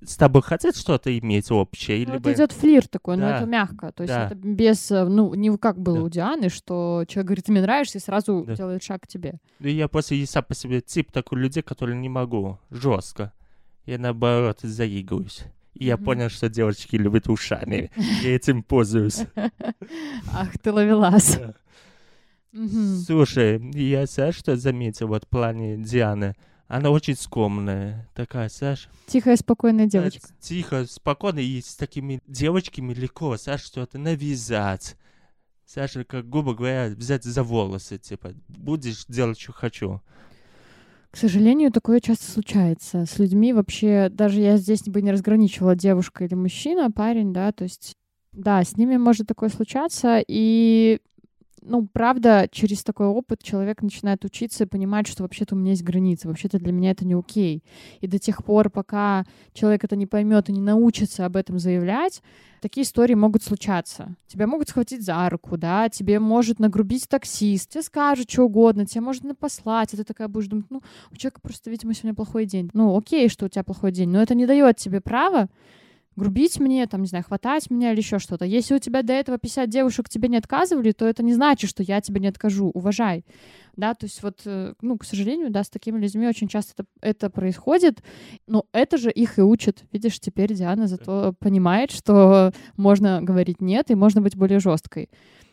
[0.02, 1.98] с тобой хотят что-то иметь общее.
[2.06, 3.92] Ну, или это идет флирт такой, но Да, это мягко.
[3.92, 4.26] То есть да.
[4.26, 6.02] это без, э, ну, не как было Да.
[6.04, 8.54] у Дианы, что человек говорит, ты мне нравишься, и сразу Да.
[8.56, 9.34] делает шаг к тебе.
[9.58, 13.32] Ну, я просто и сам по себе тип такой людей, которые не могу жестко.
[13.84, 15.44] Я наоборот заигрываюсь.
[15.74, 16.04] И я Мгм.
[16.06, 17.90] понял, что девочки любят ушами.
[18.22, 19.20] Я этим пользуюсь.
[20.32, 21.38] Ах, ты ловелас.
[23.06, 26.34] Слушай, я, знаешь, что заметил вот в плане Дианы?
[26.68, 30.28] Она очень скромная, такая, знаешь, Тихая, спокойная девочка.
[30.40, 34.96] тихо, спокойно, и с такими девочками легко, знаешь, что-то навязать.
[35.66, 40.00] Знаешь, как, грубо говоря, взять за волосы, типа, будешь делать, что хочу.
[41.10, 43.52] К сожалению, такое часто случается с людьми.
[43.52, 47.94] Вообще, даже я здесь бы не разграничивала девушка или мужчина, парень, да, то есть,
[48.32, 51.00] да, с ними может такое случаться, и
[51.66, 55.82] ну, правда, через такой опыт человек начинает учиться и понимать, что вообще-то у меня есть
[55.82, 57.62] границы, вообще-то для меня это не окей.
[58.00, 62.22] И до тех пор, пока человек это не поймет и не научится об этом заявлять,
[62.60, 64.14] такие истории могут случаться.
[64.26, 69.00] Тебя могут схватить за руку, да, тебе может нагрубить таксист, тебе скажут что угодно, тебе
[69.00, 72.70] может напослать, и ты такая будешь думать, ну, у человека просто, видимо, сегодня плохой день.
[72.72, 75.48] Ну, окей, что у тебя плохой день, но это не дает тебе права
[76.16, 78.44] грубить мне, там, не знаю, хватать меня или еще что-то.
[78.44, 81.82] Если у тебя до этого 50 девушек тебе не отказывали, то это не значит, что
[81.82, 82.70] я тебе не откажу.
[82.70, 83.24] Уважай.
[83.76, 86.88] Да, то есть вот, э, ну, к сожалению, да, с такими людьми очень часто это,
[87.02, 88.02] это происходит,
[88.46, 89.84] но это же их и учат.
[89.92, 95.10] Видишь, теперь Диана зато понимает, что можно говорить нет и можно быть более жесткой.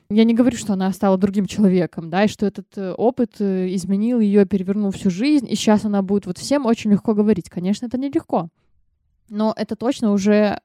[0.10, 3.74] Я не говорю, что она стала другим человеком, да, и что этот э, опыт э,
[3.74, 7.50] изменил ее, перевернул всю жизнь, и сейчас она будет вот всем очень легко говорить.
[7.50, 8.50] Конечно, это нелегко.
[9.30, 10.60] Но это точно уже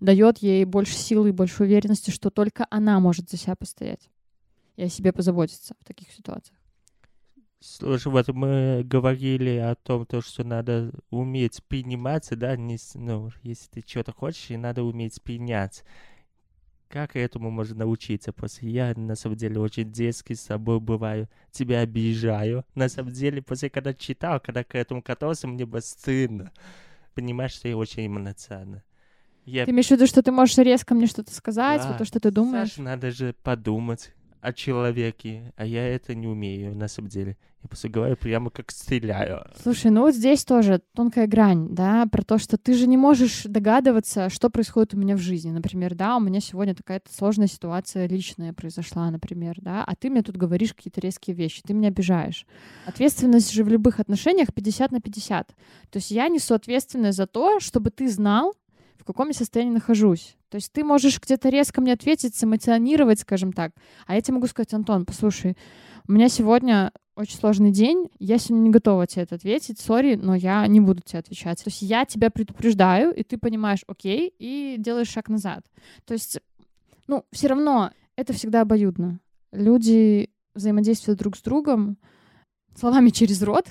[0.00, 4.10] дает ей больше силы и больше уверенности, что только она может за себя постоять
[4.76, 6.58] и о себе позаботиться в таких ситуациях.
[7.60, 13.68] Слушай, вот мы говорили о том, то, что надо уметь приниматься, да, не, ну, если
[13.70, 15.84] ты что-то хочешь, и надо уметь принять.
[16.88, 18.32] Как этому можно научиться?
[18.32, 21.28] После я, на самом деле, очень детский с собой бываю.
[21.52, 22.64] Тебя обижаю.
[22.74, 26.50] На самом деле, после когда читал, когда к этому катался, мне было стыдно.
[27.14, 28.82] Понимаешь, что я очень эмоционально.
[29.44, 29.64] Я...
[29.64, 31.88] Ты имеешь в виду, что ты можешь резко мне что-то сказать, Да.
[31.88, 32.70] вот то, что ты думаешь?
[32.70, 34.12] Саша, надо же подумать
[34.42, 37.38] о человеке, а я это не умею, на самом деле.
[37.62, 39.46] Я просто говорю прямо как стреляю.
[39.62, 43.44] Слушай, ну вот здесь тоже тонкая грань, да, про то, что ты же не можешь
[43.44, 45.52] догадываться, что происходит у меня в жизни.
[45.52, 50.22] Например, да, у меня сегодня такая-то сложная ситуация личная произошла, например, да, а ты мне
[50.22, 52.44] тут говоришь какие-то резкие вещи, ты меня обижаешь.
[52.84, 55.48] Ответственность же в любых отношениях 50 на 50.
[55.48, 55.54] То
[55.94, 58.54] есть я несу ответственность за то, чтобы ты знал,
[59.02, 60.36] в каком я состоянии нахожусь.
[60.48, 63.72] То есть ты можешь где-то резко мне ответить, эмоционировать, скажем так,
[64.06, 65.56] а я тебе могу сказать, Антон, послушай,
[66.06, 70.36] у меня сегодня очень сложный день, я сегодня не готова тебе это ответить, сори, но
[70.36, 71.58] я не буду тебе отвечать.
[71.58, 75.66] То есть я тебя предупреждаю, и ты понимаешь, окей, и делаешь шаг назад.
[76.04, 76.38] То есть,
[77.08, 79.18] ну, все равно это всегда обоюдно.
[79.50, 81.98] Люди взаимодействуют друг с другом
[82.76, 83.66] словами через рот,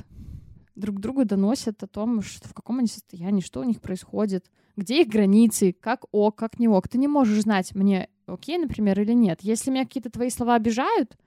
[0.76, 5.02] друг другу доносят о том, что, в каком они состоянии, что у них происходит, где
[5.02, 6.88] их границы, как ок, как не ок.
[6.88, 9.40] Ты не можешь знать, мне окей, например, или нет.
[9.42, 11.18] Если меня какие-то твои слова обижают,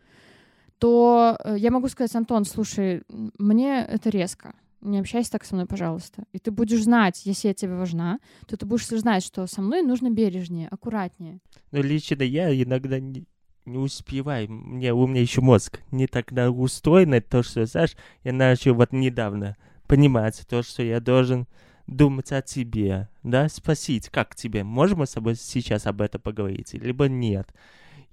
[0.79, 4.55] то э, я могу сказать, Антон, слушай, мне это резко.
[4.81, 6.25] Не общайся так со мной, пожалуйста.
[6.33, 9.83] И ты будешь знать, если я тебе важна, то ты будешь знать, что со мной
[9.83, 11.41] нужно бережнее, аккуратнее.
[11.73, 13.25] Но лично я иногда не,
[13.67, 14.51] не успеваю.
[14.51, 19.57] Мне, у меня еще мозг не так устроен, то, что, знаешь, я начал вот недавно
[19.87, 21.47] понимать то, что я должен
[21.87, 26.73] думать о тебе, да, спросить, как тебе, можем мы с тобой сейчас об этом поговорить,
[26.75, 27.53] либо нет.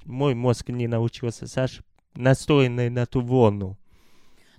[0.06, 1.82] Мой мозг не научился, Саш,
[2.16, 3.78] настроенный на ту волну.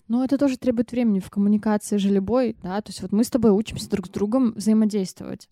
[0.09, 3.31] Но это тоже требует времени в коммуникации же любой, да, то есть вот мы с
[3.31, 5.49] тобой учимся друг с другом взаимодействовать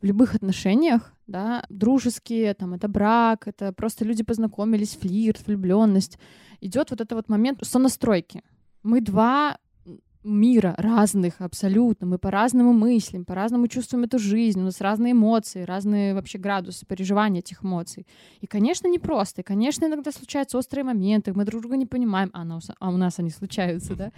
[0.00, 6.18] в любых отношениях, да, дружеские, там, это брак, это просто люди познакомились, флирт, влюбленность.
[6.60, 8.42] Идет вот это вот момент сонастройки.
[8.82, 9.58] Мы два
[10.26, 16.14] мира разных абсолютно, мы по-разному мыслим, по-разному чувствуем эту жизнь, у нас разные эмоции, разные
[16.14, 18.06] вообще градусы переживания этих эмоций.
[18.40, 22.44] И, конечно, непросто, и, конечно, иногда случаются острые моменты, мы друг друга не понимаем, а,
[22.44, 24.10] нас- а у нас они случаются, да.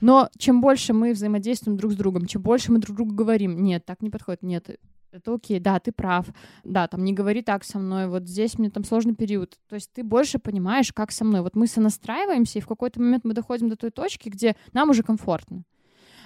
[0.00, 3.84] Но чем больше мы взаимодействуем друг с другом, чем больше мы друг другу говорим, нет,
[3.84, 4.78] так не подходит, нет,
[5.12, 6.26] это окей, да, ты прав,
[6.64, 9.58] да, там не говори так со мной, вот здесь мне там сложный период.
[9.68, 11.40] То есть ты больше понимаешь, как со мной.
[11.40, 15.02] Вот мы сонастраиваемся, и в какой-то момент мы доходим до той точки, где нам уже
[15.02, 15.64] комфортно.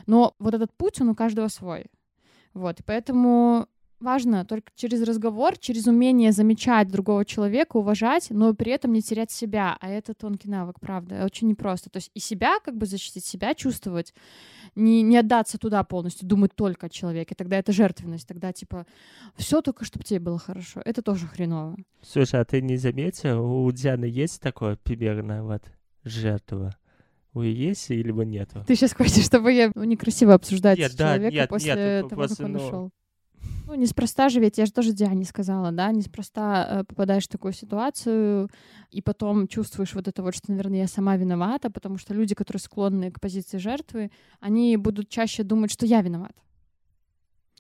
[0.07, 1.87] Но вот этот путь, он у каждого свой.
[2.55, 3.66] Вот, и поэтому
[4.03, 9.31] важно только через разговор, через умение замечать другого человека, уважать, но при этом не терять
[9.31, 9.77] себя.
[9.81, 11.91] А это тонкий навык, правда, очень непросто.
[11.91, 14.13] То есть и себя как бы защитить, себя чувствовать,
[14.75, 17.35] не, не отдаться туда полностью, думать только о человеке.
[17.35, 18.87] Тогда это жертвенность, тогда типа
[19.37, 20.83] все только, чтобы тебе было хорошо.
[20.85, 21.77] Это тоже хреново.
[22.03, 25.63] Слушай, а ты не заметил, у Дианы есть такое примерно вот
[26.05, 26.77] жертва?
[27.35, 28.63] У нее есть или нету?
[28.67, 32.21] Ты сейчас хочешь, чтобы я ну, некрасиво обсуждать Нет, да, человека нет, после нет, того,
[32.21, 32.91] просто, как он ну, ушел?
[33.67, 37.53] Ну, неспроста же ведь, я же тоже Диане сказала, да, неспроста э, попадаешь в такую
[37.53, 38.49] ситуацию,
[38.91, 42.61] и потом чувствуешь вот это вот, что, наверное, я сама виновата, потому что люди, которые
[42.61, 44.11] склонны к позиции жертвы,
[44.41, 46.33] они будут чаще думать, что я виноват.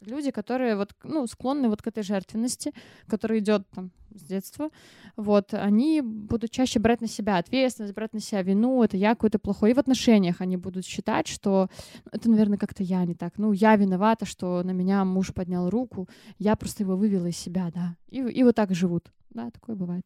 [0.06, 2.72] Люди, которые вот, ну, склонны вот к этой жертвенности,
[3.06, 4.70] которая идет там с детства,
[5.16, 9.38] вот, они будут чаще брать на себя ответственность, брать на себя вину, это я какой-то
[9.38, 9.70] плохой.
[9.70, 11.68] И в отношениях они будут считать, что
[12.04, 13.38] «Ну, это, наверное, как-то я не так.
[13.38, 17.70] Ну, я виновата, что на меня муж поднял руку, я просто его вывела из себя,
[17.74, 17.96] да.
[18.10, 19.12] И, и вот так живут.
[19.30, 20.04] Да, такое бывает.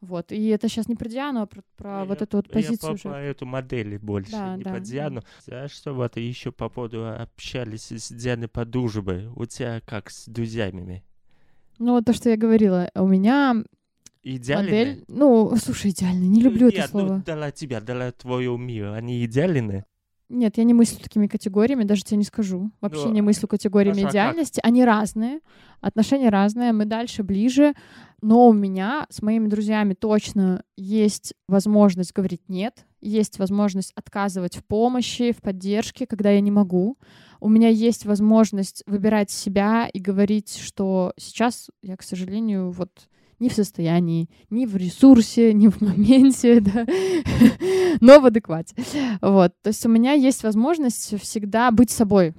[0.00, 0.30] Вот.
[0.30, 2.90] И это сейчас не про Диану, а про, про вот Я- эту вот Я позицию
[2.90, 3.02] по, уже.
[3.04, 4.80] по эту модель больше, Да, не да, да.
[4.80, 5.22] Диану.
[5.44, 9.30] Знаешь, что вот еще по поводу общались с Дианой по дружбе.
[9.34, 11.02] У тебя как с друзьями?
[11.78, 13.64] Ну, вот то, что я говорила, у меня
[14.22, 14.64] Идеальны?
[14.70, 15.04] модель...
[15.08, 17.22] Ну, слушай, идеально, не люблю это Нет, ну, слово.
[17.24, 18.92] дала тебя, дала твою мир.
[18.92, 19.84] Они идеальны?
[20.28, 22.70] Нет, я не мыслю такими категориями, даже тебе не скажу.
[22.80, 24.12] Вообще Ну, не мыслю категориями хорошо, а как?
[24.32, 24.60] идеальности.
[24.62, 25.40] Они разные,
[25.80, 27.74] отношения разные, мы дальше, ближе.
[28.22, 34.64] Но у меня с моими друзьями точно есть возможность говорить «нет», есть возможность отказывать в
[34.64, 36.98] помощи, в поддержке, когда я не могу.
[37.40, 42.90] У меня есть возможность выбирать себя и говорить, что сейчас я, к сожалению, вот
[43.38, 46.86] не в состоянии, ни в ресурсе, ни в моменте, да,
[48.00, 48.74] но в адеквате.
[49.20, 52.34] Вот, то есть у меня есть возможность всегда быть собой.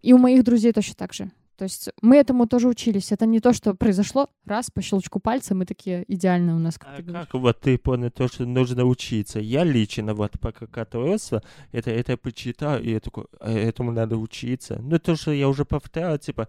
[0.00, 1.30] И у моих друзей точно так же.
[1.56, 3.12] То есть мы этому тоже учились.
[3.12, 6.88] Это не то, что произошло раз по щелчку пальца, мы такие идеально у нас, как
[6.92, 9.38] А ты как вот ты понял то, что нужно учиться?
[9.38, 11.40] Я лично вот пока готовился,
[11.70, 14.80] это, это почитал, и я такой, «А этому надо учиться.
[14.82, 16.48] Ну, то, что я уже повторял, типа,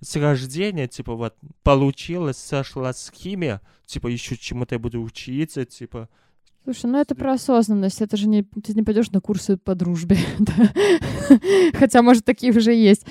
[0.00, 6.08] с рождения, типа, вот, получилось, сошла с химия, типа, еще чему-то буду учиться, типа,
[6.64, 8.02] Слушай, ну это про осознанность.
[8.02, 10.18] Это же не ты не пойдешь на курсы по дружбе.
[11.74, 13.06] Хотя, может, такие уже есть.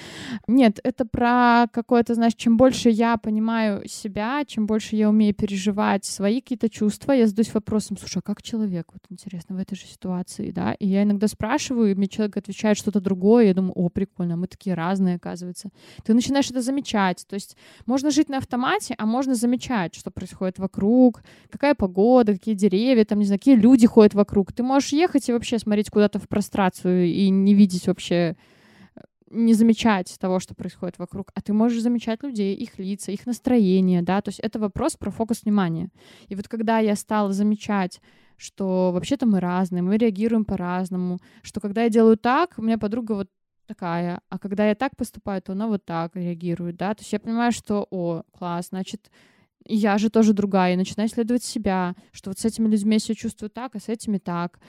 [0.48, 6.06] Нет, это про какое-то, знаешь, чем больше я понимаю себя, чем больше я умею переживать
[6.06, 9.86] свои какие-то чувства, я задаюсь вопросом, слушай, а как человек, вот интересно, в этой же
[9.86, 10.74] ситуации, да?
[10.74, 14.46] И я иногда спрашиваю, и мне человек отвечает что-то другое, я думаю, о, прикольно, мы
[14.46, 15.72] такие разные, оказывается.
[16.04, 17.26] Ты начинаешь это замечать.
[17.28, 22.54] То есть можно жить на автомате, а можно замечать, что происходит вокруг, какая погода, какие
[22.54, 24.52] деревья, там, не знаю, какие люди ходят вокруг.
[24.52, 28.36] Ты можешь ехать и вообще смотреть куда-то в прострацию и не видеть вообще
[28.96, 33.26] э, не замечать того, что происходит вокруг, а ты можешь замечать людей, их лица, их
[33.26, 35.90] настроение, да, то есть это вопрос про фокус внимания.
[36.28, 38.02] И вот когда я стала замечать,
[38.36, 43.14] что вообще-то мы разные, мы реагируем по-разному, что когда я делаю так, у меня подруга
[43.14, 43.30] вот
[43.68, 47.20] такая, а когда я так поступаю, то она вот так реагирует, да, то есть я
[47.20, 49.10] понимаю, что, о, класс, значит,
[49.66, 53.16] я же тоже другая, и начинаю исследовать себя, что вот с этими людьми я себя
[53.16, 54.60] чувствую так, а с этими так.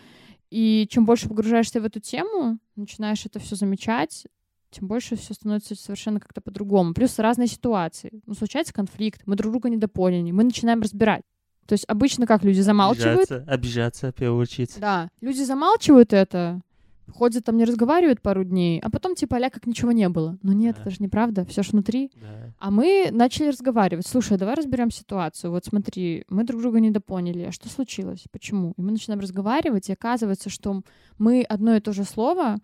[0.51, 4.27] И чем больше погружаешься в эту тему, начинаешь это все замечать,
[4.71, 6.95] тем больше все становится совершенно как-то по-другому.
[6.95, 8.23] Плюс разные ситуации.
[8.27, 11.23] Ну, случается конфликт, мы друг друга недопоняли, мы начинаем разбирать.
[11.67, 13.31] То есть обычно как люди замалчивают.
[13.31, 14.77] Обижаться, обижаться, очередь.
[14.81, 16.63] Да, люди замалчивают это,
[17.11, 20.39] ходят там, не разговаривают пару дней, а потом типа а как ничего не было.
[20.43, 20.83] Но нет, да.
[20.83, 22.11] это же неправда, все ж внутри.
[22.17, 22.55] Да.
[22.59, 24.07] А мы начали разговаривать.
[24.07, 25.51] Слушай, давай разберем ситуацию.
[25.51, 27.43] Вот смотри, мы друг друга недопоняли.
[27.43, 28.25] А что случилось?
[28.31, 28.75] Почему?
[28.77, 30.83] И мы начинаем разговаривать, и оказывается, что
[31.19, 32.57] мы одно и то же слово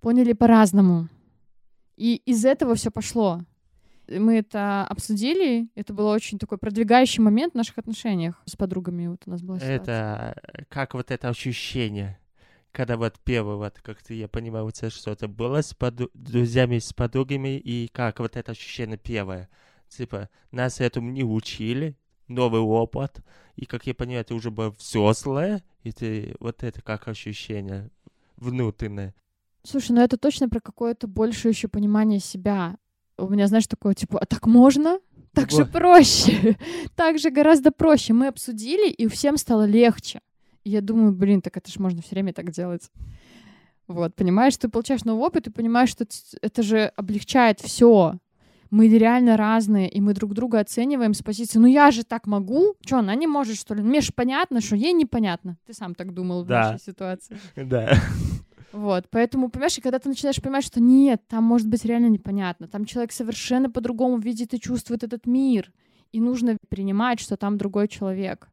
[0.00, 1.08] поняли по-разному.
[1.96, 3.42] И из этого все пошло.
[4.08, 9.06] Мы это обсудили, это был очень такой продвигающий момент в наших отношениях с подругами.
[9.06, 9.76] Вот у нас была ситуация.
[9.76, 12.18] Это как вот это ощущение
[12.72, 17.58] когда вот первый, вот как-то я понимаю, вот что-то было с поду- друзьями, с подругами,
[17.58, 19.48] и как вот это ощущение первое.
[19.88, 21.96] Типа, нас этому не учили,
[22.28, 23.20] новый опыт,
[23.56, 27.90] и, как я понимаю, это уже было взрослое, и ты, вот это как ощущение
[28.36, 29.14] внутреннее.
[29.64, 32.76] Слушай, ну это точно про какое-то большее еще понимание себя.
[33.18, 34.98] У меня, знаешь, такое, типа, а так можно?
[35.34, 36.58] Так же проще.
[36.96, 38.12] так же гораздо проще.
[38.12, 40.20] Мы обсудили, и всем стало легче.
[40.64, 42.90] Я думаю, блин, так это же можно все время так делать.
[43.88, 46.06] Вот, понимаешь, ты получаешь новый опыт и понимаешь, что
[46.40, 48.14] это же облегчает все.
[48.70, 52.74] Мы реально разные, и мы друг друга оцениваем с позиции, ну я же так могу,
[52.86, 53.82] что она не может, что ли?
[53.82, 55.58] Мне же понятно, что ей непонятно.
[55.66, 56.62] Ты сам так думал да.
[56.62, 57.38] в нашей ситуации.
[57.56, 57.98] Да.
[58.72, 62.66] Вот, поэтому, понимаешь, и когда ты начинаешь понимать, что нет, там может быть реально непонятно,
[62.66, 65.70] там человек совершенно по-другому видит и чувствует этот мир,
[66.10, 68.48] и нужно принимать, что там другой человек.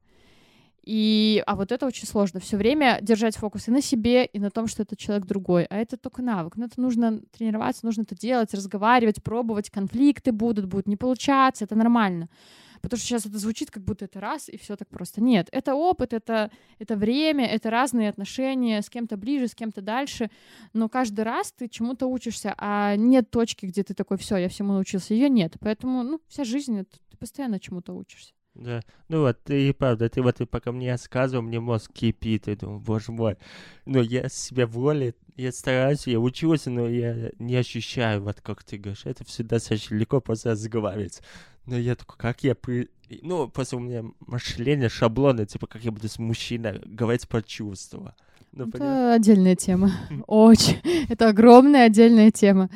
[0.92, 2.40] И, а вот это очень сложно.
[2.40, 5.66] Все время держать фокус и на себе, и на том, что это человек другой.
[5.66, 6.56] А это только навык.
[6.56, 9.70] Но это нужно тренироваться, нужно это делать, разговаривать, пробовать.
[9.70, 11.64] Конфликты будут, будут не получаться.
[11.64, 12.28] Это нормально.
[12.82, 15.22] Потому что сейчас это звучит, как будто это раз, и все так просто.
[15.22, 20.32] Нет, это опыт, это, это время, это разные отношения, с кем-то ближе, с кем-то дальше.
[20.74, 24.74] Но каждый раз ты чему-то учишься, а нет точки, где ты такой, все, я всему
[24.74, 25.14] научился.
[25.14, 25.54] Ее нет.
[25.60, 28.34] Поэтому, ну, вся жизнь, это, ты постоянно чему-то учишься.
[28.60, 28.82] Да.
[29.08, 32.80] Ну вот, ты правда, ты вот ты пока мне рассказывал, мне мозг кипит, и думаю,
[32.80, 33.38] боже мой.
[33.86, 38.78] Но я себя воле, я стараюсь, я учусь, но я не ощущаю, вот как ты
[38.78, 41.22] говоришь, это всегда достаточно легко просто разговаривать.
[41.66, 42.90] Но я такой, как я при...
[43.22, 48.14] Ну, просто у меня мышление, шаблоны, типа, как я буду с мужчиной говорить про чувства.
[48.52, 49.14] Ну, это понятно?
[49.14, 49.92] отдельная тема.
[50.28, 50.80] Очень.
[51.08, 52.70] Это огромная отдельная тема.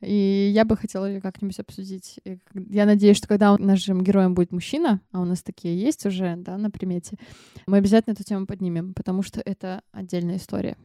[0.00, 2.20] И я бы хотела ее как-нибудь обсудить.
[2.24, 2.38] И
[2.70, 6.56] я надеюсь, что когда нашим героем будет мужчина, а у нас такие есть уже, да,
[6.56, 7.18] на примете,
[7.66, 10.76] мы обязательно эту тему поднимем, потому что это отдельная история.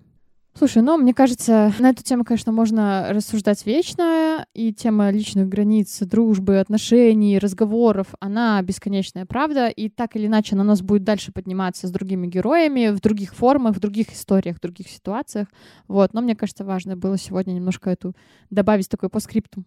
[0.58, 6.00] Слушай, ну, мне кажется, на эту тему, конечно, можно рассуждать вечно, и тема личных границ,
[6.00, 11.34] дружбы, отношений, разговоров, она бесконечная, правда, и так или иначе она у нас будет дальше
[11.34, 15.50] подниматься с другими героями, в других формах, в других историях, в других ситуациях,
[15.90, 18.16] вот, но мне кажется, важно было сегодня немножко эту
[18.50, 19.66] добавить такой по скрипту.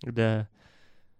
[0.00, 0.48] Да,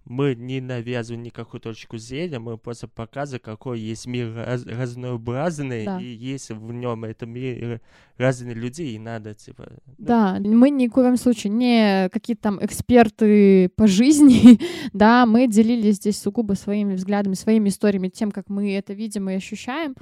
[0.04, 6.00] мы не навязываем никакую точку зрения, мы просто показываем, какой есть мир раз, разнообразный, да.
[6.00, 7.80] и есть в нем это мир
[8.16, 9.72] разные люди, и надо, типа...
[9.98, 14.60] Да, да мы ни в коем случае не какие-то там эксперты по жизни,
[14.92, 19.34] да, мы делились здесь сугубо своими взглядами, своими историями, тем, как мы это видим и
[19.34, 19.94] ощущаем,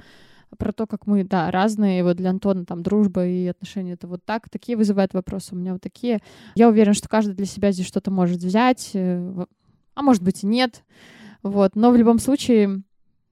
[0.57, 4.23] про то, как мы, да, разные, вот для Антона там дружба и отношения это вот
[4.25, 6.19] так, такие вызывают вопросы у меня вот такие.
[6.55, 9.45] Я уверена, что каждый для себя здесь что-то может взять, э,
[9.93, 10.83] а может быть и нет.
[11.43, 11.75] Вот.
[11.75, 12.83] Но в любом случае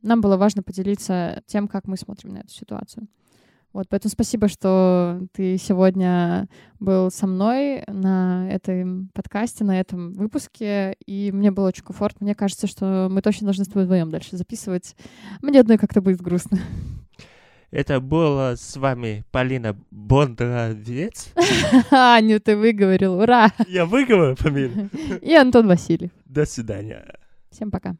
[0.01, 3.07] нам было важно поделиться тем, как мы смотрим на эту ситуацию.
[3.72, 6.47] Вот, поэтому спасибо, что ты сегодня
[6.80, 12.26] был со мной на этом подкасте, на этом выпуске, и мне было очень комфортно.
[12.26, 14.95] Мне кажется, что мы точно должны с тобой вдвоем дальше записывать.
[15.43, 16.57] Мне одной как-то будет грустно.
[17.72, 21.30] Это было с вами Полина Бондровец.
[21.91, 23.51] Аню ты выговорил, ура!
[23.67, 24.89] Я выговорил фамилию.
[25.22, 26.09] И Антон Васильев.
[26.26, 27.05] До свидания.
[27.51, 27.95] Всем пока.